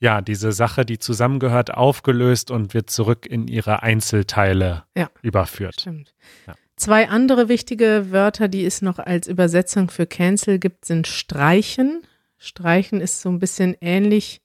ja, 0.00 0.20
diese 0.20 0.52
Sache, 0.52 0.84
die 0.84 0.98
zusammengehört, 0.98 1.72
aufgelöst 1.72 2.50
und 2.50 2.74
wird 2.74 2.90
zurück 2.90 3.24
in 3.24 3.48
ihre 3.48 3.82
Einzelteile 3.82 4.84
Ja. 4.94 5.08
überführt. 5.22 5.80
Stimmt. 5.80 6.12
Ja. 6.46 6.54
Zwei 6.76 7.08
andere 7.08 7.48
wichtige 7.48 8.10
Wörter, 8.10 8.48
die 8.48 8.64
es 8.64 8.82
noch 8.82 8.98
als 8.98 9.28
Übersetzung 9.28 9.90
für 9.90 10.06
cancel 10.06 10.58
gibt, 10.58 10.84
sind 10.84 11.06
streichen. 11.06 12.02
Streichen 12.36 13.00
ist 13.00 13.20
so 13.20 13.28
ein 13.28 13.38
bisschen 13.38 13.76
ähnlich 13.80 14.42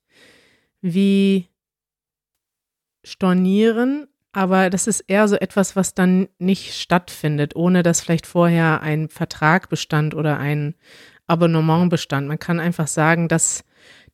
wie 0.81 1.47
stornieren, 3.03 4.07
aber 4.31 4.69
das 4.69 4.87
ist 4.87 5.01
eher 5.07 5.27
so 5.27 5.35
etwas, 5.35 5.75
was 5.75 5.95
dann 5.95 6.27
nicht 6.37 6.75
stattfindet, 6.75 7.55
ohne 7.55 7.81
dass 7.81 8.01
vielleicht 8.01 8.27
vorher 8.27 8.81
ein 8.81 9.09
Vertrag 9.09 9.69
bestand 9.69 10.13
oder 10.13 10.37
ein 10.37 10.75
Abonnement 11.27 11.89
bestand. 11.89 12.27
Man 12.27 12.39
kann 12.39 12.59
einfach 12.59 12.87
sagen, 12.87 13.27
dass 13.27 13.63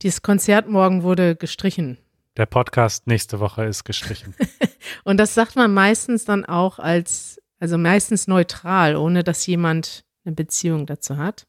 dieses 0.02 0.22
Konzert 0.22 0.70
morgen 0.70 1.04
wurde 1.04 1.36
gestrichen. 1.36 1.98
Der 2.38 2.46
Podcast 2.46 3.08
nächste 3.08 3.40
Woche 3.40 3.66
ist 3.66 3.86
gestrichen. 3.86 4.36
Und 5.04 5.18
das 5.18 5.34
sagt 5.34 5.56
man 5.56 5.74
meistens 5.74 6.26
dann 6.26 6.46
auch 6.46 6.80
als, 6.80 7.42
also 7.60 7.78
meistens 7.78 8.28
neutral, 8.28 8.96
ohne 8.96 9.24
dass 9.24 9.46
jemand 9.48 10.06
eine 10.26 10.36
Beziehung 10.36 10.86
dazu 10.86 11.18
hat. 11.18 11.48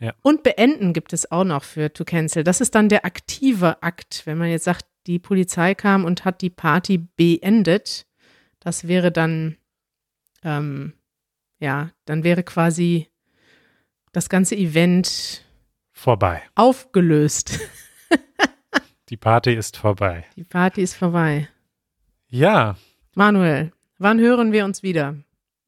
Ja. 0.00 0.14
Und 0.22 0.42
beenden 0.42 0.92
gibt 0.92 1.12
es 1.12 1.30
auch 1.30 1.44
noch 1.44 1.64
für 1.64 1.92
to 1.92 2.04
cancel. 2.04 2.44
Das 2.44 2.60
ist 2.60 2.74
dann 2.74 2.88
der 2.88 3.04
aktive 3.04 3.82
Akt. 3.82 4.22
Wenn 4.26 4.38
man 4.38 4.48
jetzt 4.48 4.64
sagt, 4.64 4.86
die 5.06 5.18
Polizei 5.18 5.74
kam 5.74 6.04
und 6.04 6.24
hat 6.24 6.40
die 6.40 6.50
Party 6.50 6.98
beendet, 6.98 8.06
das 8.60 8.88
wäre 8.88 9.12
dann, 9.12 9.56
ähm, 10.42 10.94
ja, 11.58 11.90
dann 12.04 12.24
wäre 12.24 12.42
quasi 12.42 13.08
das 14.12 14.28
ganze 14.28 14.56
Event 14.56 15.44
vorbei. 15.92 16.42
aufgelöst. 16.54 17.58
Die 19.10 19.18
Party 19.18 19.52
ist 19.52 19.76
vorbei. 19.76 20.24
Die 20.34 20.44
Party 20.44 20.80
ist 20.82 20.94
vorbei. 20.94 21.48
Ja, 22.28 22.76
Manuel, 23.14 23.70
wann 24.04 24.20
hören 24.20 24.52
wir 24.52 24.64
uns 24.64 24.84
wieder? 24.84 25.16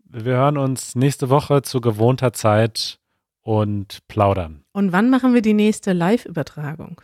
wir 0.09 0.37
hören 0.37 0.57
uns 0.57 0.95
nächste 0.95 1.29
Woche 1.31 1.63
zu 1.63 1.81
gewohnter 1.81 2.33
Zeit 2.33 2.99
und 3.43 4.07
plaudern. 4.09 4.65
Und 4.73 4.93
wann 4.93 5.11
machen 5.11 5.35
wir 5.35 5.43
die 5.43 5.55
nächste 5.55 5.93
Live-Übertragung? 5.93 7.01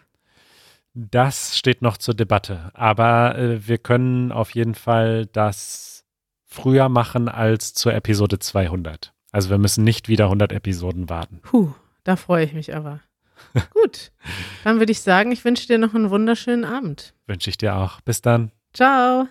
Das 0.95 1.57
steht 1.57 1.83
noch 1.83 1.97
zur 1.97 2.15
Debatte. 2.15 2.71
Aber 2.75 3.39
äh, 3.39 3.67
wir 3.67 3.79
können 3.79 4.33
auf 4.33 4.51
jeden 4.55 4.75
Fall 4.75 5.27
das 5.27 6.05
früher 6.45 6.89
machen 6.89 7.29
als 7.29 7.73
zur 7.75 7.95
Episode 7.95 8.39
200. 8.39 9.13
Also 9.31 9.51
wir 9.51 9.59
müssen 9.59 9.85
nicht 9.85 10.09
wieder 10.09 10.25
100 10.25 10.53
Episoden 10.53 11.09
warten. 11.09 11.41
Puh, 11.43 11.73
da 12.05 12.17
freue 12.17 12.45
ich 12.45 12.53
mich 12.53 12.75
aber. 12.75 13.01
Gut, 13.73 14.13
dann 14.65 14.79
würde 14.79 14.93
ich 14.93 15.01
sagen, 15.01 15.33
ich 15.33 15.45
wünsche 15.45 15.67
dir 15.67 15.79
noch 15.79 15.95
einen 15.95 16.11
wunderschönen 16.11 16.65
Abend. 16.65 17.15
Wünsche 17.27 17.51
ich 17.51 17.57
dir 17.57 17.77
auch. 17.77 18.01
Bis 18.03 18.21
dann. 18.21 18.53
Ciao. 18.73 19.27